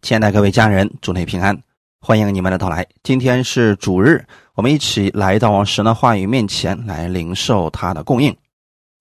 [0.00, 1.60] 亲爱的各位家人，祝你平安，
[2.00, 2.86] 欢迎你们的到来。
[3.02, 4.24] 今天是主日，
[4.54, 8.34] 我们一起来到神的话语面前来领受他的供应。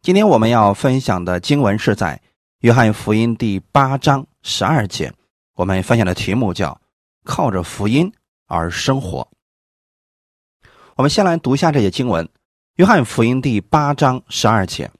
[0.01, 2.19] 今天我们要分享的经文是在
[2.61, 5.13] 约翰福音第八章十二节。
[5.53, 6.81] 我们分享的题目叫
[7.23, 8.11] “靠着福音
[8.47, 9.29] 而生活”。
[10.97, 12.27] 我们先来读一下这些经文：
[12.75, 14.91] 约翰福音第八章十二节，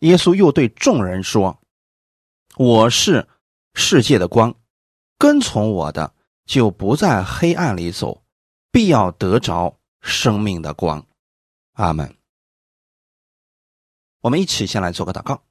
[0.00, 1.60] 耶稣又对众人说
[2.58, 3.26] ：“我是
[3.74, 4.52] 世界的光。”
[5.18, 6.12] 跟从我的，
[6.44, 8.22] 就不在黑暗里走，
[8.70, 11.06] 必要得着生命的光。
[11.74, 12.14] 阿门。
[14.20, 15.42] 我们一起先来做个祷告，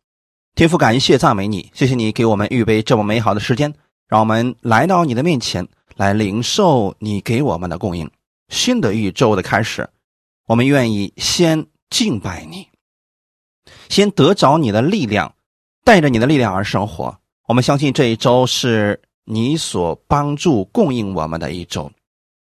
[0.56, 3.74] 天父，感谢赞美你，谢谢你给我们预备这么美好的时间，
[4.08, 8.10] 让我们来到你的面前，来领受你给我们的供应。
[8.50, 9.90] 新的一周的开始，
[10.48, 12.68] 我们愿意先敬拜你，
[13.90, 15.36] 先得着你的力量，
[15.84, 17.20] 带着你的力量而生活。
[17.48, 19.02] 我们相信这一周是。
[19.26, 21.92] 你所帮助供应我们的一周，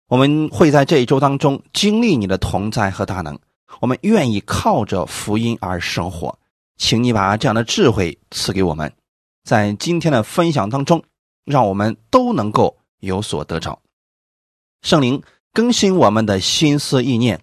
[0.08, 3.38] 我们会在这一周当中经历你的同在和大能。
[3.80, 6.38] 我们愿意靠着福音而生活，
[6.76, 8.92] 请你把这样的智慧赐给我们，
[9.44, 11.02] 在今天的分享当中，
[11.44, 13.80] 让我们都能够有所得着。
[14.82, 17.40] 圣灵更新我们的心思意念，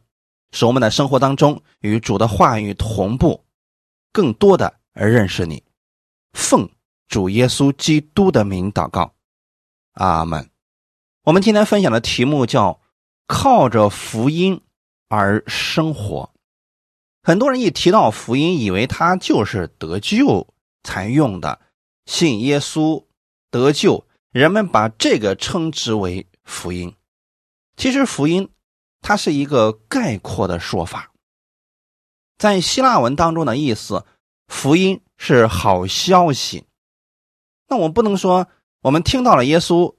[0.52, 3.44] 使我们的生活当中与主的话语同步，
[4.12, 5.64] 更多的而认识你。
[6.34, 6.70] 奉
[7.08, 9.12] 主耶稣基督的名祷告。
[10.00, 10.50] 阿门。
[11.24, 12.80] 我们今天分享的题目叫
[13.28, 14.62] “靠着福音
[15.10, 16.34] 而生活”。
[17.22, 20.48] 很多人一提到福音，以为它就是得救
[20.84, 21.60] 才用的，
[22.06, 23.06] 信耶稣
[23.52, 26.96] 得救，人们把这个称之为福音。
[27.76, 28.50] 其实福音
[29.02, 31.12] 它是一个概括的说法，
[32.38, 34.06] 在希腊文当中的意思，
[34.48, 36.66] 福音是好消息。
[37.68, 38.48] 那我不能说。
[38.82, 39.96] 我们听到了耶稣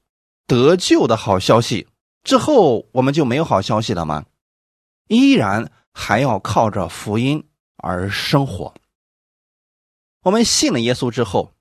[0.46, 1.86] 得救的好消息
[2.24, 4.24] 之后，我们就没有好消息了吗？
[5.08, 7.46] 依然还要靠着福音
[7.76, 8.72] 而生活。
[10.22, 11.52] 我们信了耶稣之后，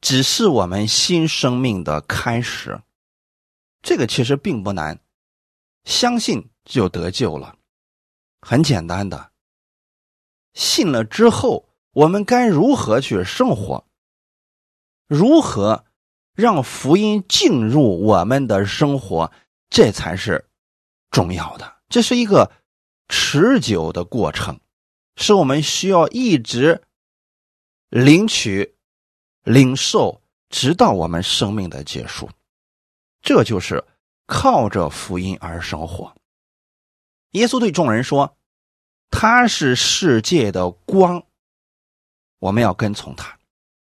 [0.00, 2.80] 只是我们新生命的开始。
[3.82, 5.00] 这个其实并不难，
[5.84, 7.56] 相信就得救了，
[8.40, 9.32] 很简单的。
[10.54, 13.86] 信了之后，我们该如何去生活？
[15.06, 15.84] 如何？
[16.38, 19.32] 让福音进入我们的生活，
[19.70, 20.48] 这才是
[21.10, 21.78] 重要的。
[21.88, 22.52] 这是一个
[23.08, 24.60] 持久的过程，
[25.16, 26.84] 是我们需要一直
[27.88, 28.76] 领取、
[29.42, 32.30] 领受，直到我们生命的结束。
[33.20, 33.84] 这就是
[34.24, 36.14] 靠着福音而生活。
[37.32, 38.38] 耶稣对众人说
[39.10, 41.24] ：“他是世界的光，
[42.38, 43.40] 我们要跟从他，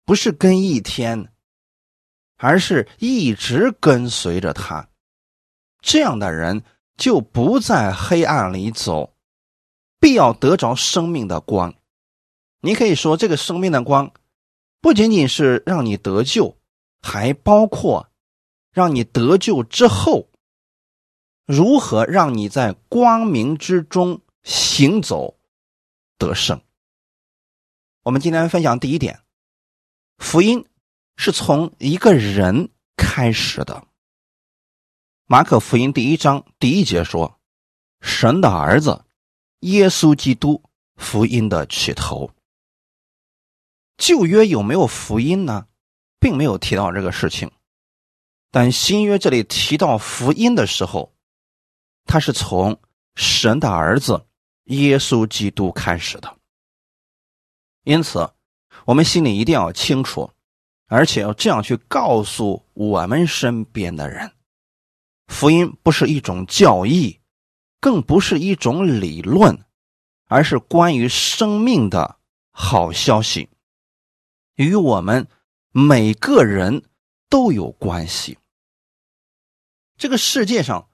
[0.06, 1.30] 不是跟一天。”
[2.38, 4.88] 而是一直跟随着他，
[5.80, 6.62] 这样的人
[6.96, 9.16] 就不在黑暗里走，
[9.98, 11.74] 必要得着生命的光。
[12.60, 14.12] 你可以说，这个生命的光
[14.80, 16.56] 不仅仅是让你得救，
[17.02, 18.08] 还包括
[18.72, 20.28] 让你得救之后
[21.44, 25.38] 如何让你在光明之中行走
[26.18, 26.60] 得胜。
[28.04, 29.20] 我们今天分享第一点，
[30.18, 30.67] 福音。
[31.18, 33.84] 是从一个人开始的。
[35.26, 37.40] 马可福音第一章第一节说
[38.00, 39.04] ：“神的儿子
[39.60, 40.62] 耶稣基督，
[40.94, 42.30] 福音的起头。”
[43.98, 45.66] 旧约有没有福音呢？
[46.20, 47.50] 并没有提到这个事情。
[48.52, 51.12] 但新约这里提到福音的时候，
[52.04, 52.80] 他是从
[53.16, 54.24] 神的儿子
[54.66, 56.38] 耶稣基督开始的。
[57.82, 58.32] 因此，
[58.84, 60.30] 我们心里一定要清楚。
[60.88, 64.32] 而且要这样去告诉我们身边的人：
[65.26, 67.20] 福音不是一种教义，
[67.78, 69.64] 更不是一种理论，
[70.28, 72.18] 而是关于生命的
[72.50, 73.50] 好消息，
[74.54, 75.28] 与我们
[75.72, 76.82] 每个人
[77.28, 78.38] 都有关系。
[79.98, 80.88] 这个世界上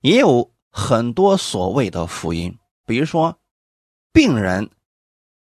[0.00, 3.38] 也有很多所谓的福音，比如说，
[4.12, 4.70] 病人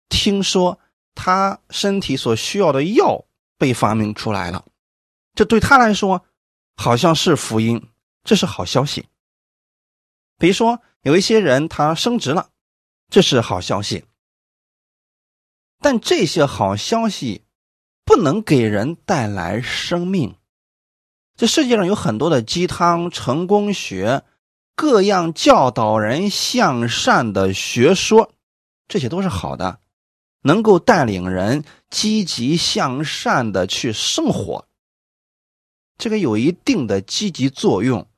[0.08, 0.78] 听说
[1.16, 3.24] 他身体所需要的药。
[3.58, 4.64] 被发明出来了，
[5.34, 6.24] 这对他来说
[6.76, 7.90] 好像是福音，
[8.24, 9.08] 这是好消息。
[10.38, 12.50] 比如说，有一些人他升职了，
[13.10, 14.04] 这是好消息。
[15.80, 17.44] 但这些好消息
[18.04, 20.36] 不能给人带来生命。
[21.36, 24.24] 这世界上有很多的鸡汤、成功学，
[24.74, 28.32] 各样教导人向善的学说，
[28.88, 29.80] 这些都是好的。
[30.42, 34.66] 能够带领人积极向善的去生活，
[35.96, 38.08] 这个有一定的积极作用，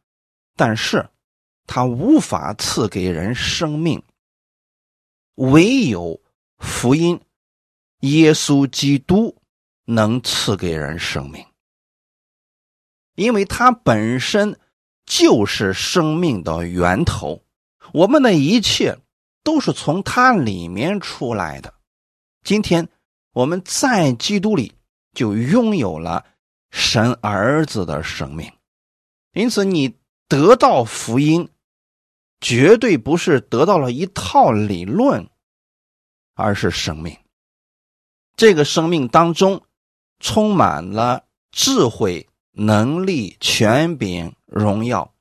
[0.56, 1.08] 但是
[1.67, 4.02] 它无法赐给人生命。
[5.37, 6.20] 唯有
[6.58, 7.20] 福音，
[8.00, 9.40] 耶稣基督
[9.87, 11.46] 能赐给人生命，
[13.14, 14.58] 因为它本身
[15.06, 17.43] 就是生命的源头。
[17.94, 18.99] 我们的一切
[19.43, 21.80] 都是从它里面出来的。
[22.42, 22.88] 今天
[23.32, 24.72] 我们在基督里
[25.12, 26.25] 就拥有了
[26.70, 28.52] 神儿子的生命，
[29.32, 29.96] 因此你
[30.28, 31.48] 得到福音，
[32.40, 35.28] 绝对不是得到了一套理论，
[36.34, 37.16] 而是生命。
[38.37, 39.62] 这个生命当中
[40.19, 45.12] 充满了智慧、能力、权柄、荣耀，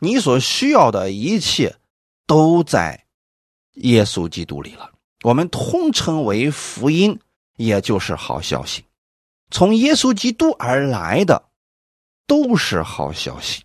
[0.00, 1.76] 你所需要的一切
[2.26, 3.06] 都在
[3.74, 4.92] 耶稣基督里了。
[5.26, 7.18] 我们通称为福音，
[7.56, 8.84] 也就是好消息。
[9.50, 11.48] 从耶稣基督而来的
[12.28, 13.64] 都是好消息。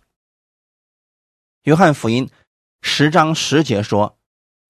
[1.62, 2.28] 约翰福音
[2.80, 4.18] 十章十节说：“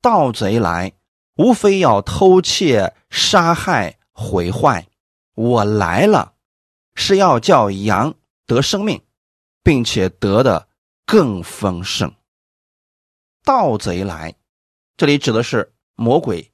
[0.02, 0.92] 盗贼来，
[1.36, 4.86] 无非要偷窃、杀害、毁坏。
[5.34, 6.34] 我来了，
[6.94, 8.14] 是要叫羊
[8.44, 9.02] 得生命，
[9.62, 10.68] 并且得的
[11.06, 12.14] 更丰盛。”
[13.42, 14.34] 盗贼来，
[14.98, 16.51] 这里指的是魔鬼。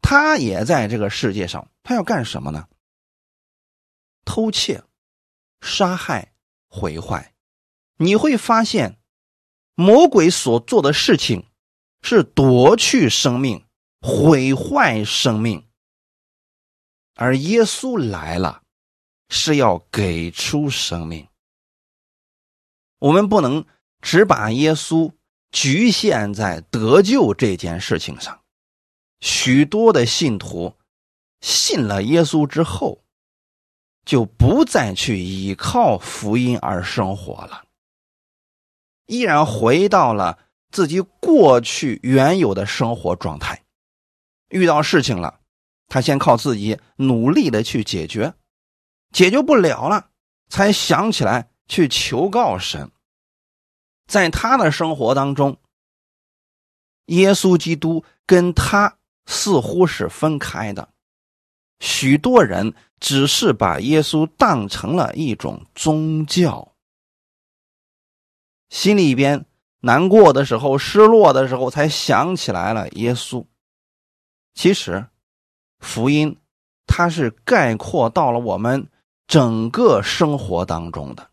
[0.00, 2.68] 他也在这个世界上，他要干什么呢？
[4.24, 4.82] 偷窃、
[5.60, 6.32] 杀害、
[6.68, 7.34] 毁坏。
[7.96, 8.98] 你会发现，
[9.74, 11.46] 魔鬼所做的事情
[12.02, 13.66] 是夺去生命、
[14.00, 15.66] 毁坏生命，
[17.14, 18.62] 而耶稣来了，
[19.28, 21.28] 是要给出生命。
[22.98, 23.66] 我们不能
[24.00, 25.12] 只把耶稣
[25.50, 28.44] 局限在得救这件事情上。
[29.20, 30.74] 许多的信徒
[31.40, 33.02] 信了耶稣之后，
[34.04, 37.64] 就不再去依靠福音而生活了，
[39.06, 40.38] 依然回到了
[40.70, 43.64] 自己过去原有的生活状态。
[44.50, 45.40] 遇到事情了，
[45.88, 48.34] 他先靠自己努力的去解决，
[49.12, 50.10] 解决不了了，
[50.48, 52.90] 才想起来去求告神。
[54.06, 55.58] 在他的生活当中，
[57.06, 58.97] 耶稣基督跟他。
[59.30, 60.88] 似乎是分开的，
[61.80, 66.72] 许多人只是把耶稣当成了一种宗教，
[68.70, 69.44] 心里边
[69.80, 73.44] 难过的时候、失落的时候，才想起来了耶稣。
[74.54, 75.06] 其实，
[75.78, 76.34] 福音
[76.86, 78.88] 它是概括到了我们
[79.26, 81.30] 整个生活当中的，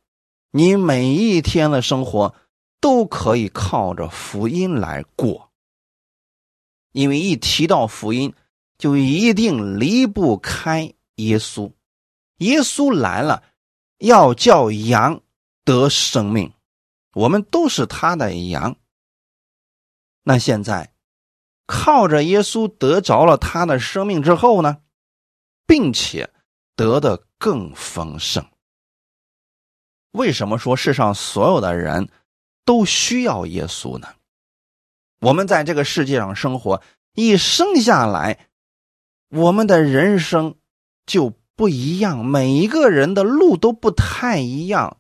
[0.52, 2.36] 你每一天的生活
[2.82, 5.50] 都可以靠着福音来过。
[6.96, 8.34] 因为一提到福音，
[8.78, 11.74] 就一定离不开耶稣。
[12.38, 13.44] 耶稣来了，
[13.98, 15.22] 要叫羊
[15.66, 16.54] 得生命，
[17.14, 18.78] 我们都是他的羊。
[20.24, 20.94] 那现在
[21.68, 24.78] 靠着耶稣得着了他的生命之后呢，
[25.68, 26.32] 并且
[26.78, 28.50] 得的更丰盛。
[30.12, 32.08] 为什么说世上所有的人
[32.64, 34.15] 都需要耶稣呢？
[35.20, 36.82] 我们在这个世界上生活，
[37.14, 38.48] 一生下来，
[39.30, 40.56] 我们的人生
[41.06, 44.98] 就不一样，每一个人的路都不太一样。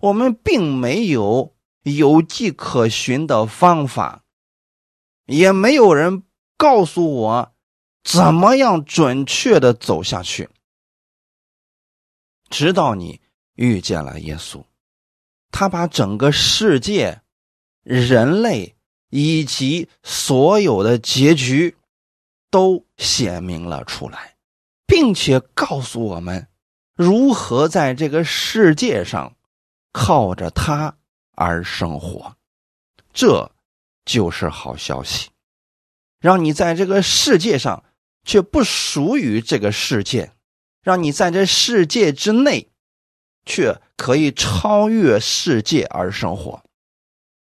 [0.00, 4.24] 我们并没有有迹可循的方法，
[5.26, 6.24] 也没有人
[6.56, 7.54] 告诉我
[8.02, 10.50] 怎么样准确的走下去。
[12.50, 13.20] 直到你
[13.54, 14.62] 遇见了耶稣，
[15.50, 17.22] 他把整个世界、
[17.82, 18.76] 人类。
[19.16, 21.76] 以及所有的结局
[22.50, 24.34] 都显明了出来，
[24.86, 26.48] 并且告诉我们
[26.96, 29.36] 如何在这个世界上
[29.92, 30.96] 靠着他
[31.36, 32.36] 而生活。
[33.12, 33.52] 这
[34.04, 35.30] 就是好消息，
[36.18, 37.84] 让你在这个世界上
[38.24, 40.32] 却不属于这个世界，
[40.82, 42.68] 让你在这世界之内
[43.46, 46.64] 却可以超越世界而生活。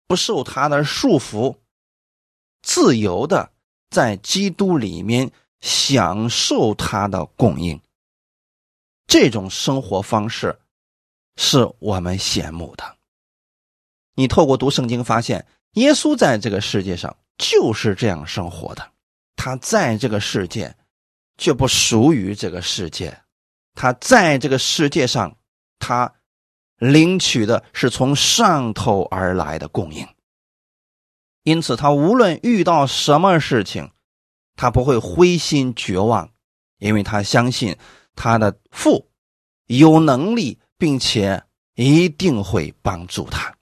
[0.08, 1.58] 不受他的束缚，
[2.62, 3.52] 自由的
[3.90, 7.80] 在基督里面享受他的供应。
[9.06, 10.58] 这种生活方式
[11.36, 12.96] 是我们羡慕的。
[14.14, 18.90] 你透过读圣经发现，耶稣在这个世界上就是这样生活的。
[19.36, 20.74] 他在这个世界，
[21.36, 23.22] 却不属于这个世界。
[23.74, 25.36] 他在这个世界上，
[25.78, 26.14] 他。
[26.78, 30.06] 领取的是从上头而来的供应，
[31.42, 33.90] 因此他无论遇到什么事情，
[34.54, 36.32] 他不会灰心绝望，
[36.78, 37.76] 因为他相信
[38.14, 39.10] 他的父
[39.66, 41.44] 有能力，并且
[41.74, 43.56] 一定会帮助他。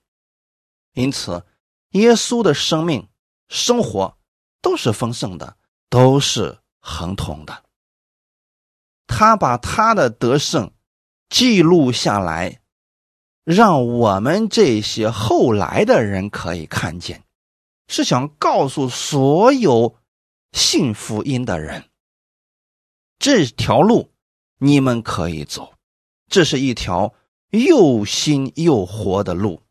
[0.93, 1.45] 因此，
[1.91, 3.07] 耶稣的生命、
[3.47, 4.17] 生活
[4.61, 5.57] 都是丰盛的，
[5.89, 7.63] 都是恒通的。
[9.05, 10.71] 他把他的得胜
[11.29, 12.61] 记录下来，
[13.47, 17.23] 让我们这些后来的人可以看见，
[17.87, 19.95] 是想告诉所有
[20.51, 21.85] 信福音的人，
[23.17, 24.11] 这条路
[24.59, 25.75] 你们可以走，
[26.29, 27.13] 这是一条
[27.51, 29.61] 又新又活的路，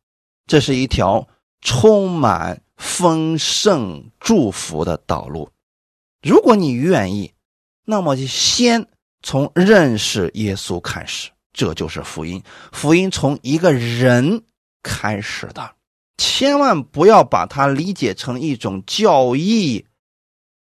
[0.47, 1.29] 这是一条
[1.61, 5.51] 充满丰盛祝福的道路。
[6.23, 7.35] 如果你愿意，
[7.85, 8.89] 那么就先。
[9.23, 12.43] 从认识耶稣开始，这就是福音。
[12.71, 14.45] 福音从一个人
[14.83, 15.75] 开始的，
[16.19, 19.87] 千万不要把它理解成一种教义，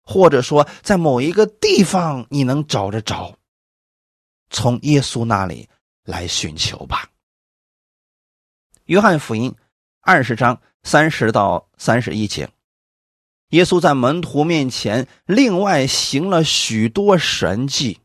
[0.04, 3.38] 或者说在某一个地方你能找着着，
[4.50, 5.70] 从耶稣那里
[6.04, 7.10] 来寻求吧。
[8.88, 9.56] 约翰福音
[10.02, 12.50] 二十章三十到三十一节，
[13.52, 18.02] 耶稣在门徒面前另外行了许多神迹。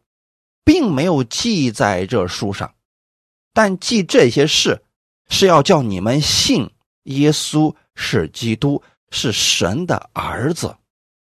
[0.66, 2.74] 并没有记在这书上，
[3.56, 4.82] 但记这些事
[5.30, 6.68] 是要叫你们信
[7.04, 10.76] 耶稣是基督，是神的儿子，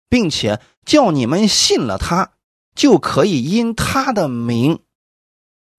[0.08, 2.32] 并且叫你们信了他，
[2.74, 4.80] 就可以因他的名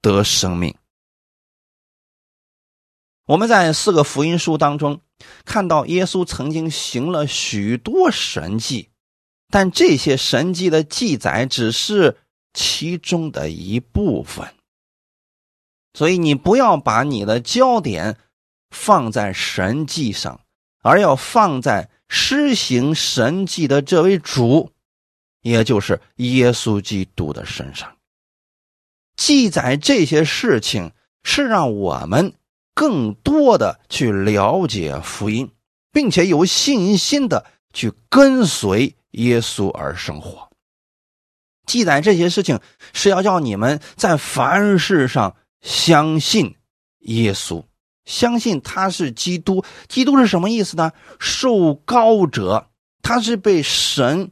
[0.03, 0.75] 得生命。
[3.25, 5.01] 我们在四个福音书当中
[5.47, 8.91] 看到，耶稣曾经行了许多神迹，
[9.49, 12.19] 但这些神迹的记载只是。
[12.55, 14.47] 其中的一部分，
[15.95, 18.17] 所以你不要把你的焦点
[18.71, 20.41] 放在神迹上，
[20.83, 24.73] 而要放在施行神迹的这位主，
[25.43, 27.97] 也就是耶稣基督的身上。
[29.17, 32.33] 记载这些事情，是让我们
[32.75, 35.51] 更多的去了解福音，
[35.93, 37.45] 并且有信心的
[37.75, 40.49] 去跟随耶稣而生活。
[41.67, 42.61] 记载这些事情
[42.93, 46.57] 是要叫你们在凡事上相信
[46.99, 47.65] 耶稣，
[48.05, 49.65] 相信他是基督。
[49.89, 50.93] 基督是什么意思呢？
[51.19, 52.69] 受高者，
[53.01, 54.31] 他是被神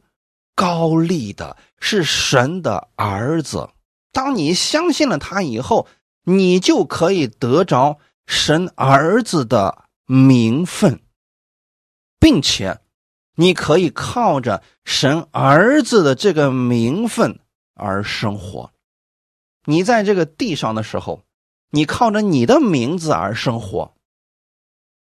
[0.55, 3.69] 高立的，是神的儿子。
[4.11, 5.87] 当你相信了他以后，
[6.25, 7.97] 你就可以得着
[8.27, 10.99] 神儿子的名分，
[12.19, 12.79] 并且。
[13.35, 17.39] 你可以靠着神儿子的这个名分
[17.73, 18.71] 而生活。
[19.65, 21.23] 你在这个地上的时候，
[21.69, 23.93] 你靠着你的名字而生活。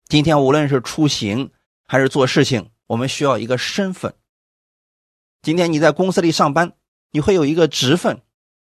[0.05, 1.51] 今天无论是出行
[1.87, 4.13] 还是做事情，我们需要一个身份。
[5.41, 6.73] 今天你在公司里上班，
[7.11, 8.21] 你会有一个职分，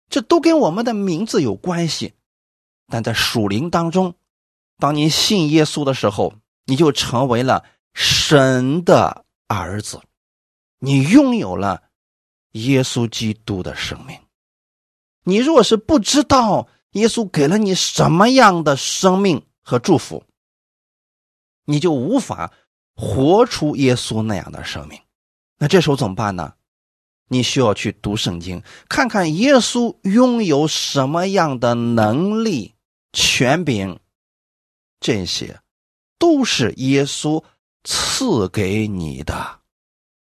[0.08, 2.14] 这都跟我们的名字有关系。
[2.88, 4.14] 但在属灵当中，
[4.78, 6.34] 当你信耶稣的时候，
[6.66, 9.24] 你就成为了神的。
[9.52, 10.00] 儿子，
[10.78, 11.82] 你拥有了
[12.52, 14.16] 耶稣基督的生命。
[15.24, 20.24] 你若是不知道耶稣给了你什么样的生命和祝福，
[21.64, 22.52] 你就无法
[22.94, 25.00] 活出耶稣那样的生命。
[25.58, 26.54] 那这时候怎么办呢？
[27.28, 32.74] 你需要去读圣经，看看耶稣拥有什么样的能力、
[33.12, 33.98] 权柄，
[34.98, 35.60] 这些
[36.18, 37.42] 都是耶稣。
[37.82, 39.60] 赐给你的，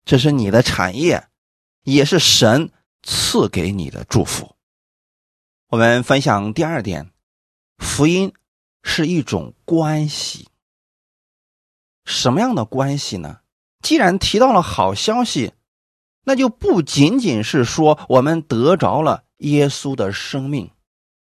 [0.06, 1.28] 这是你的产业，
[1.84, 2.72] 也是神
[3.04, 4.56] 赐给你的祝福。
[5.72, 7.12] 我们分享第二点，
[7.78, 8.34] 福音
[8.84, 10.50] 是一种关系。
[12.04, 13.40] 什么样的关系呢？
[13.82, 15.54] 既然提到了好消息，
[16.26, 20.70] 那就不仅仅是说我们得着了耶稣的生命，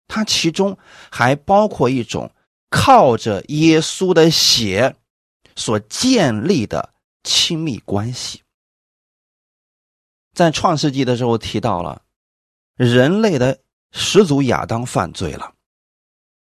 [0.07, 0.79] 它其中
[1.11, 2.31] 还包括一种
[2.71, 4.95] 靠着耶稣的血。
[5.57, 8.43] 所建立的亲密关系，
[10.33, 12.03] 在创世纪的时候提到了，
[12.77, 13.59] 人类的
[13.91, 15.55] 始祖亚当犯罪了，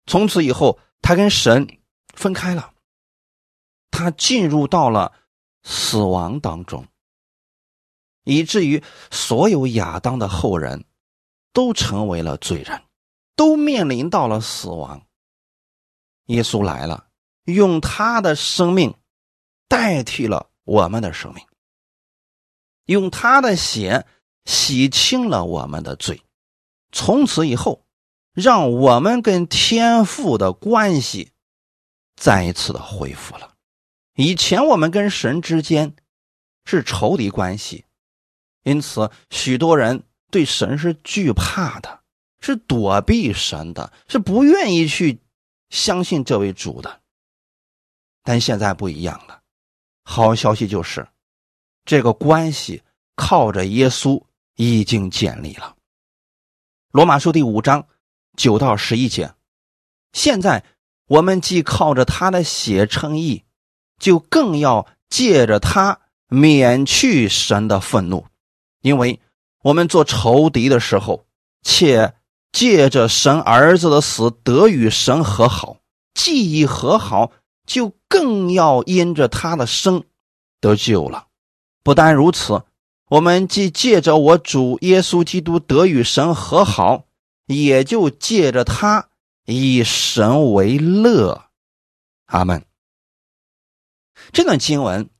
[0.06, 1.78] 从此以后他跟神
[2.14, 2.74] 分开了，
[3.90, 5.12] 他进入到了
[5.62, 6.86] 死亡当中，
[8.24, 10.84] 以至于所有亚当的后人
[11.52, 12.82] 都成为了罪人，
[13.36, 15.06] 都面临到了死亡。
[16.26, 17.08] 耶稣来了，
[17.44, 18.94] 用他的生命。
[19.70, 21.46] 代替了我们的生命，
[22.86, 24.04] 用他的血
[24.44, 26.20] 洗清了我们的罪，
[26.92, 27.84] 从此以后，
[28.32, 31.30] 让我们跟天父的关系
[32.16, 33.54] 再一次的恢复了。
[34.14, 35.94] 以前我们跟神之间
[36.64, 37.84] 是仇敌关系，
[38.64, 42.00] 因此许多人对神是惧怕的，
[42.40, 45.20] 是躲避神的，是不愿意去
[45.70, 47.00] 相信这位主的。
[48.22, 49.40] 但现在不一样了，
[50.04, 51.08] 好消息就是，
[51.84, 52.82] 这个关系
[53.16, 54.22] 靠着耶稣
[54.56, 55.76] 已经建立了。
[56.92, 57.86] 罗马书第五章
[58.36, 59.32] 九到十一节，
[60.12, 60.64] 现在
[61.06, 63.44] 我们既靠着他的血称义，
[64.00, 68.26] 就更要借着他免去神的愤怒，
[68.80, 69.20] 因为
[69.62, 71.26] 我们做仇敌的时候，
[71.62, 72.14] 且
[72.50, 75.76] 借着神儿子的死得与神和好，
[76.14, 77.32] 既已和好。
[77.66, 80.02] 就更要因着他的生
[80.60, 81.28] 得救了。
[81.84, 82.64] 不单如此，
[83.10, 87.06] 我们既借着我主耶稣基督得与神和好，
[87.46, 89.10] 也就借着他
[89.46, 91.50] 以神为乐。
[92.26, 92.64] 阿门。
[94.32, 95.10] 这段经文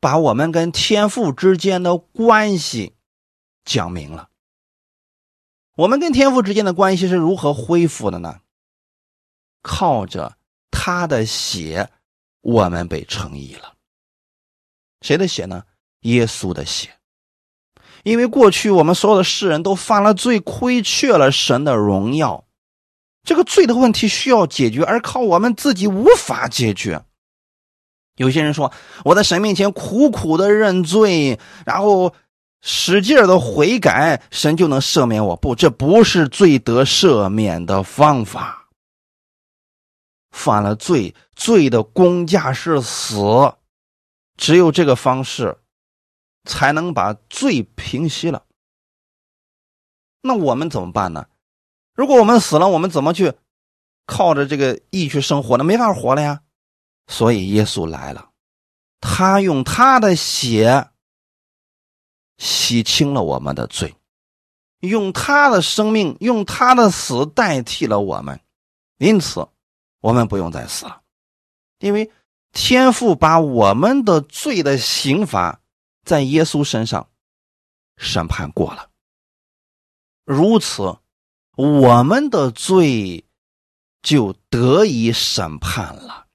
[0.00, 2.94] 把我们跟天父之间的关系
[3.64, 4.30] 讲明了。
[5.76, 8.40] 我们跟天父之间的关系是如何恢复的呢？
[9.62, 10.38] 靠着。
[10.76, 11.90] 他的血，
[12.42, 13.74] 我们被称义了。
[15.00, 15.64] 谁的血呢？
[16.04, 16.88] 耶稣的血。
[18.02, 22.44] 因为过去我们所有的世人都犯了罪，亏缺了神的荣耀。
[23.22, 27.02] 这个罪的问题需要解决，而靠我们自己无法解决。
[28.16, 28.70] 有些人说，
[29.04, 32.14] 我在神面前苦苦的认罪，然后
[32.60, 35.34] 使劲的悔改，神就能赦免我。
[35.34, 38.68] 不，这不是罪得赦免的方法。
[40.30, 43.16] 犯了罪，罪的公价是死，
[44.36, 45.56] 只有这个方式，
[46.44, 48.44] 才能把罪平息了。
[50.22, 51.26] 那我们怎么办呢？
[51.94, 53.34] 如果我们死了，我们怎么去
[54.06, 55.64] 靠着这个义去生活呢？
[55.64, 56.42] 没法活了呀。
[57.06, 58.30] 所以耶稣来了，
[59.00, 60.88] 他用他的血
[62.38, 63.94] 洗清了我们的罪，
[64.80, 68.40] 用他的生命，用他的死代替了我们，
[68.98, 69.48] 因此。
[70.00, 71.00] 我们不用再死了，
[71.78, 72.10] 因为
[72.52, 75.62] 天父把我们的罪的刑罚
[76.04, 77.10] 在耶稣身上
[77.96, 78.90] 审判过了。
[80.24, 80.98] 如此，
[81.56, 83.24] 我们的罪
[84.02, 86.26] 就得以审判了。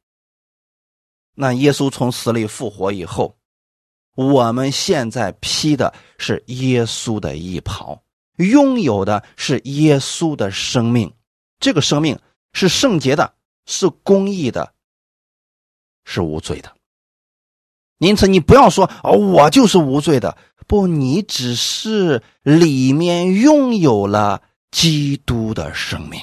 [1.36, 3.38] 那耶稣从死里复活以后，
[4.16, 8.04] 我们现在披的是耶稣的衣袍，
[8.38, 11.14] 拥有的是耶稣的生命。
[11.60, 12.20] 这个生命
[12.54, 13.36] 是圣洁的。
[13.72, 14.74] 是公义的，
[16.04, 16.76] 是无罪的。
[18.00, 20.36] 因此，你不要说哦，我就是无罪的。
[20.68, 26.20] 不，你只是里面拥有了基督的生命，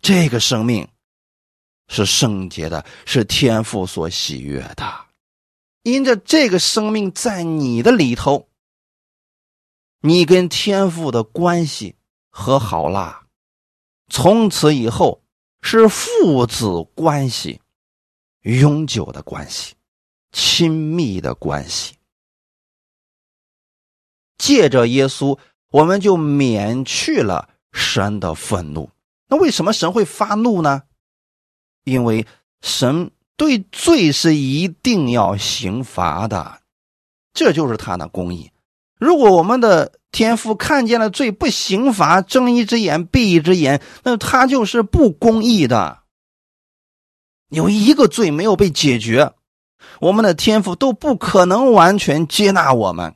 [0.00, 0.88] 这个生命
[1.88, 4.84] 是圣洁的，是天父所喜悦的。
[5.84, 8.48] 因着这个生命在你的里头，
[10.00, 11.94] 你跟天父的关系
[12.30, 13.22] 和好了，
[14.08, 15.20] 从此以后。
[15.64, 17.60] 是父子关系，
[18.40, 19.76] 永久的关系，
[20.32, 21.94] 亲密的关系。
[24.38, 25.38] 借着耶稣，
[25.70, 28.90] 我们就免去了神的愤怒。
[29.28, 30.82] 那为什么神会发怒呢？
[31.84, 32.26] 因为
[32.60, 36.60] 神对罪是一定要刑罚的，
[37.32, 38.50] 这就是他的公义。
[38.98, 46.02] 如果我们的天父看见了罪不刑罚，睁一只眼闭一只眼，那他就是不公义的。
[47.48, 49.34] 有一个罪没有被解决，
[50.00, 53.14] 我们的天赋都不可能完全接纳我们。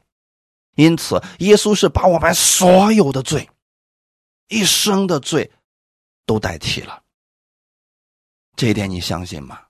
[0.74, 3.48] 因此，耶稣是把我们所有的罪、
[4.48, 5.52] 一生的罪
[6.26, 7.02] 都代替了。
[8.56, 9.60] 这一点你相信吗？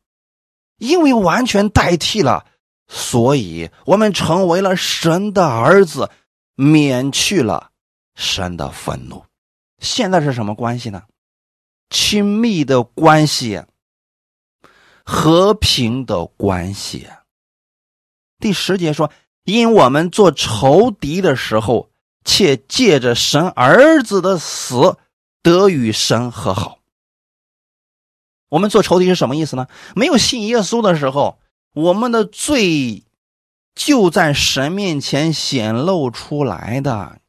[0.79, 2.47] 因为完全代替了，
[2.89, 6.11] 所以我们成为了神的儿子。
[6.59, 7.71] 免去了
[8.15, 9.27] 神的愤怒，
[9.79, 11.03] 现在是什么关系呢？
[11.91, 13.63] 亲密的关系，
[15.07, 17.09] 和平的关系。
[18.39, 19.11] 第十节说
[19.45, 21.89] ：“因我们做仇敌的时候，
[22.25, 24.99] 且借着神儿子的死
[25.43, 26.81] 得与神和好。”
[28.51, 29.69] 我们做仇敌是什么意思呢？
[29.95, 31.39] 没有信耶稣的时候，
[31.73, 33.05] 我们的罪。
[33.75, 37.21] 就在神面前显露出来的，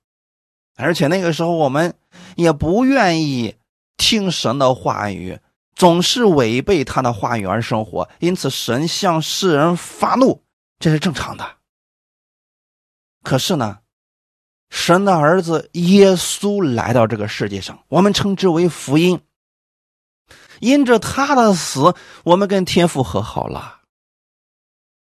[0.77, 1.93] 而且那个时候我们
[2.37, 3.55] 也不愿意
[3.97, 5.39] 听神的话语，
[5.77, 10.43] 总是违背他的话语而生活，因此神向世人发怒，
[10.79, 11.57] 这是正常的。
[13.21, 13.77] 可是呢，
[14.71, 19.21] 神的儿子耶稣来到这个世界上，我们称之为福音。
[20.59, 23.81] 因着他的死，我们跟天父和好了。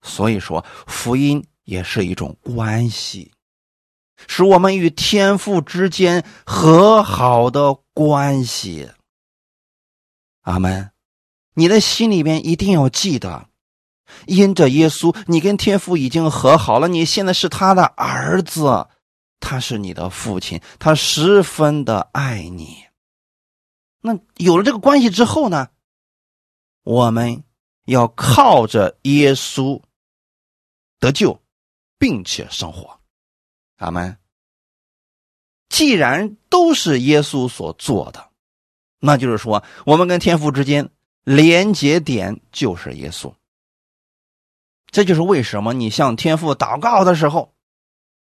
[0.03, 3.33] 所以说，福音也是一种关系，
[4.27, 8.91] 使我们与天父之间和好的关系。
[10.47, 10.93] 阿门。
[11.55, 13.49] 你的心里边一定要记得，
[14.27, 18.87] 因着耶稣，你跟天父已经和好了，你现在是他的儿子，
[19.41, 22.85] 他是你的父亲，他十分的爱你。
[24.01, 25.69] 那有了这个关系之后呢，
[26.85, 27.43] 我们
[27.87, 29.83] 要靠着耶稣
[31.01, 31.43] 得救，
[31.99, 33.01] 并且生活。
[33.79, 34.17] 阿门。
[35.69, 38.31] 既然都是耶稣所做的，
[39.07, 40.91] 那就是说，我们跟天父之间
[41.25, 43.33] 连接点就是耶稣。
[44.91, 47.55] 这就是为什么你向天父祷告的时候，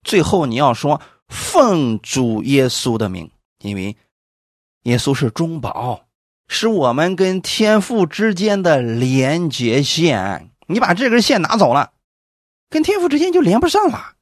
[0.02, 3.96] 最后你要说奉主耶稣的名，因为
[4.82, 6.06] 耶稣是中保，
[6.48, 10.50] 是我们跟天父之间的连接线。
[10.66, 11.92] 你把这根线拿走了，
[12.70, 14.13] 跟天父之间就连不上了。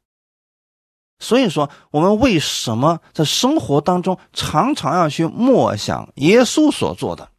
[1.22, 7.30] 所以说，我们为什么在生活当中常常要去默想耶稣所做的？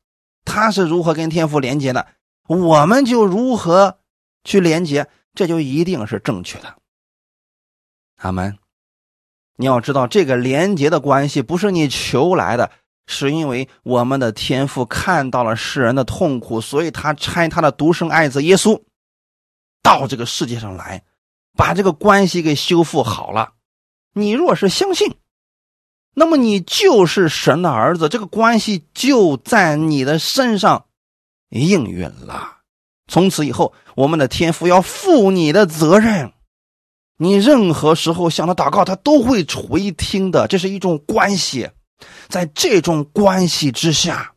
[0.45, 2.07] 他是如何跟天父连接的，
[2.47, 3.99] 我们就如何
[4.45, 6.75] 去连接，这就一定是正确的。
[8.21, 8.57] 阿门。
[9.57, 12.71] 你要知道，这个连接的关系不是你求来的，
[13.05, 18.81] 是因为我们的天父看到了世人的痛苦，所以他拆他的独生爱子耶稣
[19.81, 21.03] 到这个世界上来，
[21.57, 23.51] 把这个关系给修复好了。
[24.13, 25.15] 你若是相信，
[26.13, 30.85] 那么你就是神的儿子，这个关系就在你的身上
[31.49, 32.59] 应允了。
[33.07, 36.31] 从此以后，我们的天父要负你的责任，
[37.17, 40.47] 你任何时候向他祷告，他都会垂听的。
[40.47, 41.69] 这是一种关系，
[42.29, 44.33] 在这种关系之下，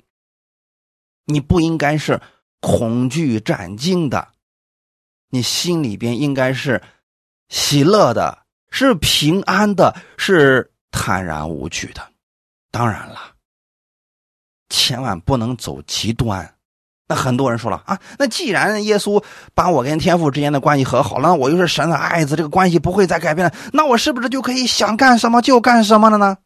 [1.27, 2.21] 你不应该是
[2.61, 4.29] 恐惧战惊的，
[5.31, 6.83] 你心里边应该是
[7.51, 8.46] 喜乐的。
[8.79, 12.03] 是平安的，是坦然无惧的。
[12.71, 13.19] 当然了，
[14.69, 16.55] 千万不能走极端。
[17.09, 19.23] 那很多人说了啊，那既然耶稣
[19.55, 26.37] 把我跟天父之间的关系和好了，那我又是神的爱子，这个关系不会再改变了，那我是不是就可以想干什么就干什么了呢？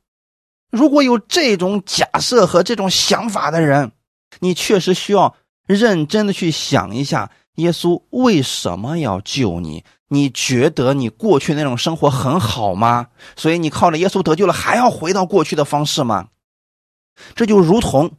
[0.70, 3.90] 如果有这种假设和这种想法的人，
[4.38, 5.34] 你确实需要
[5.66, 9.84] 认真的去想一下，耶稣为什么要救你。
[10.12, 13.06] 你觉得你过去那种生活很好吗？
[13.36, 16.28] 所以你靠着耶稣得救了，还要回到过去的方式吗？
[17.36, 18.10] 这就如同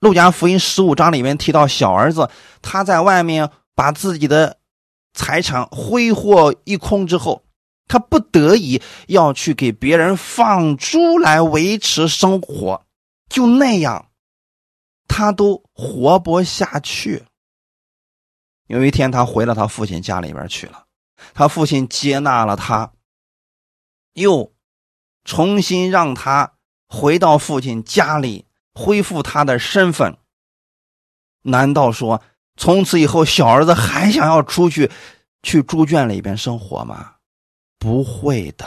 [0.00, 2.28] 路加福音十五章里面提到小儿子，
[2.60, 4.58] 他在外面把自己的
[5.14, 7.44] 财产挥霍一空之后，
[7.86, 12.82] 他不得已要去给别人放猪来维持生活，
[13.30, 14.08] 就那样，
[15.06, 17.24] 他都活不下去。
[18.68, 20.86] 有一天，他回到他父亲家里边去了。
[21.34, 22.92] 他父亲接纳了他，
[24.12, 24.52] 又
[25.24, 26.52] 重新让他
[26.86, 30.16] 回到父亲家里，恢复他的身份。
[31.42, 32.22] 难道说
[32.56, 34.90] 从此以后小儿子还想要出去
[35.42, 37.14] 去猪圈里边生活吗？
[37.78, 38.66] 不会的。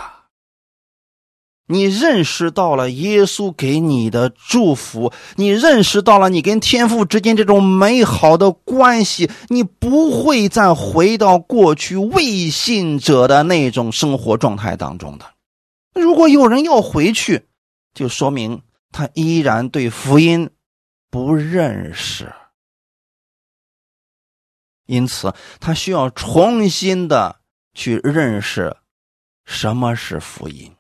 [1.72, 15.26] 你认识到了耶稣给你的祝福，你认识到了你跟天父之间这种美好的关系，你不会再回到过去未信者的那种生活状态当中的。
[15.94, 17.48] 如果有人要回去，
[17.94, 20.50] 就说明他依然对福音
[21.10, 22.34] 不认识，
[24.88, 27.38] 因此他需要重新的
[27.74, 28.76] 去认识
[29.46, 30.74] 什么是福音。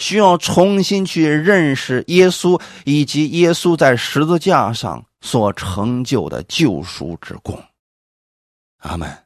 [0.00, 7.62] 需要重新去认识耶稣，以及耶稣在十字架上所成就的救赎之功。
[8.78, 9.16] 阿门。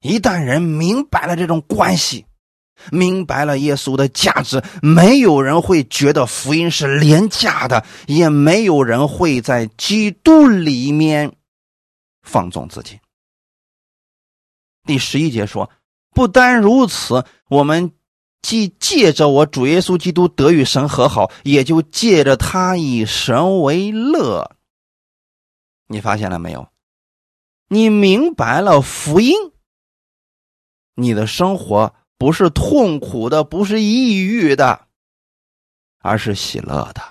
[0.00, 2.26] 一旦人明白了这种关系，
[2.90, 11.32] 明白了耶稣的价值，没有人会觉得福音是廉价的，也没有人会在基督里面
[12.22, 12.98] 放纵自己。
[14.84, 15.70] 第十一节说
[16.10, 17.92] ：“不单如此，我们。”
[18.44, 24.58] 既借着我主耶稣基督得与神和好，也就借着他以神为乐。
[25.86, 26.68] 你发现了没有？
[27.68, 29.34] 你明白了福音，
[30.94, 34.88] 你的生活不是痛苦的，不是抑郁的，
[36.00, 37.02] 而是喜乐的。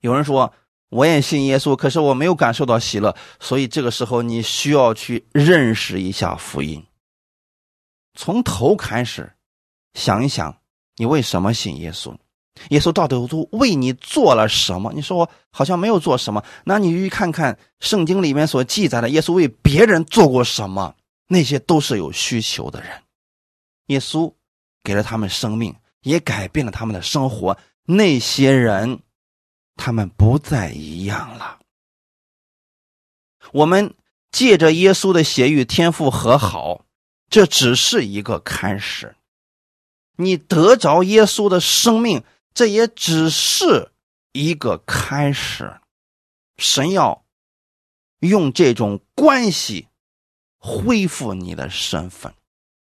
[0.00, 0.54] 有人说
[0.88, 6.82] 我也信耶稣，可是我没有感受到喜乐，所以这个时候你需要去认识一下福音。
[8.14, 9.33] 从头开始
[9.94, 10.58] 想一想，
[10.96, 12.14] 你为什么信耶稣？
[12.70, 14.92] 耶稣到底都为你做了什么？
[14.92, 20.94] 你说我好像没有做什么，那你去看看圣经里面所记载的耶稣为别人做过什么？
[21.26, 23.02] 那些都是有需求的人，
[23.86, 24.32] 耶稣
[24.82, 27.56] 给了他们生命，也改变了他们的生活。
[27.86, 29.00] 那些人，
[29.74, 31.58] 他们不再一样了。
[33.52, 33.94] 我们
[34.30, 36.84] 借着耶稣的血与天父和好，
[37.28, 39.16] 这只是一个开始。
[40.16, 42.22] 你得着耶稣的生命，
[42.52, 43.90] 这也只是
[44.32, 45.74] 一个开始。
[46.56, 47.24] 神要
[48.20, 49.88] 用这种关系
[50.58, 52.32] 恢复你的身份，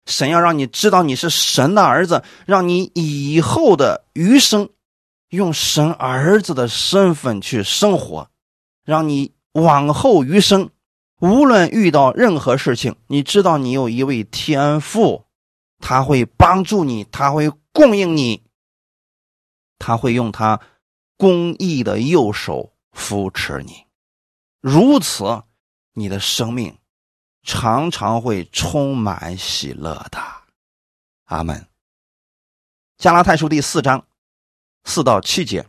[0.05, 4.69] 神要让你知道你是神的儿子，让你以后的余生
[5.29, 8.29] 用神儿子的身份去生活，
[8.83, 10.69] 让你往后余生
[11.21, 15.24] 无论遇到任何事情，你知道你有一位天父。
[15.79, 18.43] 他会帮助你，他会供应你，
[19.77, 20.59] 他会用他
[21.17, 23.85] 公义的右手扶持你，
[24.61, 25.43] 如此，
[25.93, 26.77] 你的生命
[27.43, 30.19] 常常会充满喜乐的。
[31.25, 31.67] 阿门。
[32.97, 34.07] 加拉太书第四章
[34.85, 35.67] 四到七节，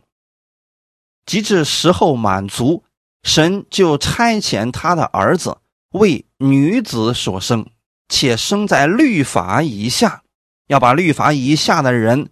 [1.25, 2.83] 及至时候满足，
[3.23, 5.57] 神就差遣他的儿子
[5.89, 7.69] 为女子所生。
[8.09, 10.23] 且生在律法以下，
[10.67, 12.29] 要把律法以下的人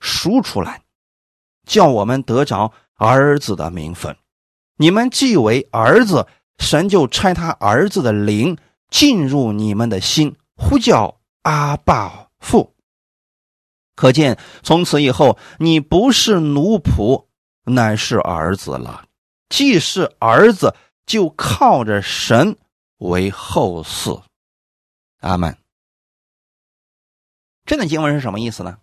[0.00, 0.82] 赎出来，
[1.66, 4.16] 叫我们得着儿子的名分。
[4.76, 6.26] 你们既为儿子，
[6.58, 8.56] 神就差他儿子的灵
[8.90, 12.74] 进入你们的心，呼叫阿爸父。
[13.96, 17.26] 可见从此以后，你不是奴仆，
[17.64, 19.04] 乃是儿子了。
[19.48, 20.74] 既是儿子，
[21.06, 22.56] 就靠着神
[22.98, 24.22] 为后嗣。
[25.24, 25.56] 阿门。
[27.64, 28.78] 这段经文是什么意思呢？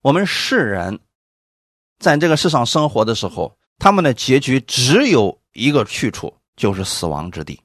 [0.00, 1.00] 我们世人
[1.98, 7.60] 在这个世上生活的时候，他们的结局只有一个去处，就是死亡之地。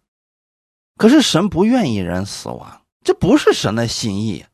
[0.98, 4.46] 可是神不愿意人死亡，这不是神的心意。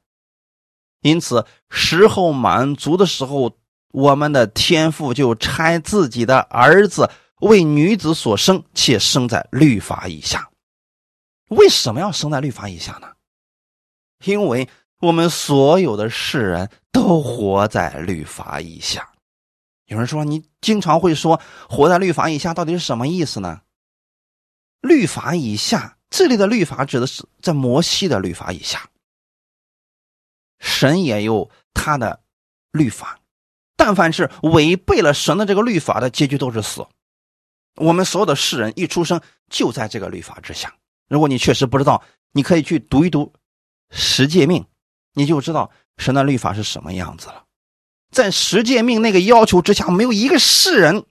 [1.01, 3.57] 因此，时候满足的时候，
[3.91, 10.48] 我们的天父就差自己的儿子为女子所生，且生在律法以下。
[11.49, 13.13] 为什么要生在律法以下呢？
[14.25, 14.67] 因为
[15.01, 19.13] 我们所有的世人都活在律法以下。
[19.85, 23.61] 有人说，你经常会说“活在律法以下”，到底是什么意思呢？
[24.81, 28.89] 律法以下，这里的律法指的是在摩西的律法以下。
[30.59, 32.21] 神也有他的
[32.71, 33.19] 律法，
[33.75, 36.85] 但凡是违背了神的这个律法的结局都是死。
[37.75, 40.75] 我们所有的世人一出生就在这个律法之下。
[41.09, 43.25] 如果你确实不知道，你可以去读一读
[43.89, 44.61] 《十诫命》，
[45.13, 47.43] 你就知道神的律法是什么样子了。
[48.11, 51.03] 在《十诫命》那个要求之下，没有一个世人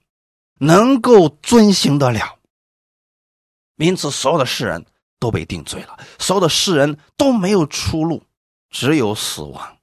[0.55, 2.39] 能够遵行得了，
[3.75, 4.85] 因此所有的世人
[5.19, 8.23] 都被定罪了，所有的世人都没有出路，
[8.69, 9.77] 只有死亡。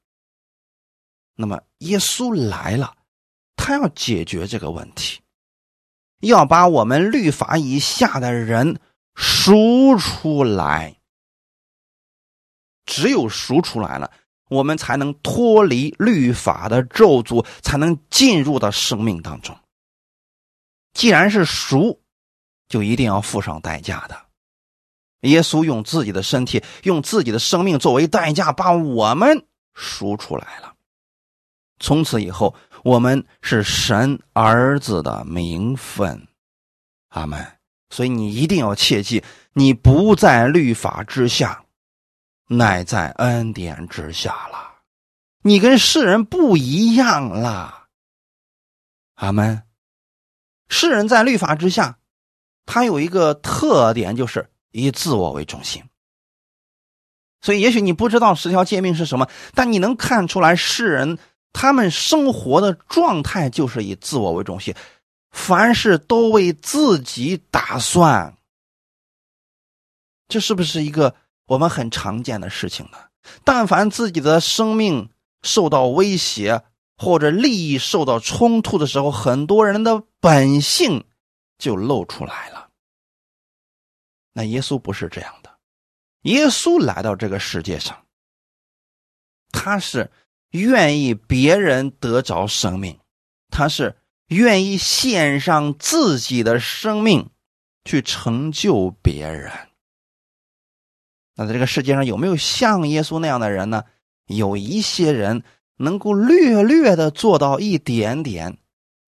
[1.34, 2.96] 那么耶稣来了，
[3.54, 5.20] 他要解决这个问题，
[6.20, 8.80] 要把我们律法以下的人。
[9.16, 11.00] 赎出来，
[12.84, 14.12] 只有赎出来了，
[14.50, 19.58] 我们才能脱离律法的咒诅，才能进入到生命当中。
[20.92, 22.02] 既然是赎，
[22.68, 24.26] 就一定要付上代价的。
[25.22, 30.74] 耶稣用自己的身体，用自己的生命作为代价，把我们赎出来了。
[31.80, 36.28] 从此以后，我们是神儿子的名分。
[37.08, 37.55] 阿门。
[37.96, 41.64] 所以你一定要切记，你不在律法之下，
[42.46, 44.74] 乃在恩典之下了。
[45.40, 47.86] 你跟世人不一样了。
[49.14, 49.62] 阿门。
[50.68, 51.96] 世人在律法之下，
[52.66, 55.82] 他有一个特点，就是以自我为中心。
[57.40, 61.16] 所以，也许你不知道十条诫命是什么，但你能看出来，世人
[61.54, 64.74] 他们生活的状态就是以自我为中心。
[65.36, 68.36] 凡事都为自己打算，
[70.26, 72.98] 这是不是一个我们很常见的事情呢？
[73.44, 75.10] 但凡自己的生命
[75.42, 76.64] 受到威胁
[76.96, 81.04] 或者利益受到冲突的时候，很多人的本性
[81.58, 82.70] 就露出来了。
[84.32, 85.58] 那耶稣不是这样的，
[86.22, 88.06] 耶稣来到这个世界上，
[89.52, 90.10] 他是
[90.50, 92.98] 愿意别人得着生命，
[93.50, 93.94] 他是。
[94.28, 97.30] 愿意献上自己的生命
[97.84, 99.52] 去成就别人，
[101.34, 103.84] 那在这个世界上有没有像耶稣那样的人呢？
[104.26, 105.44] 有一些人
[105.76, 108.58] 能够略略的做到一点点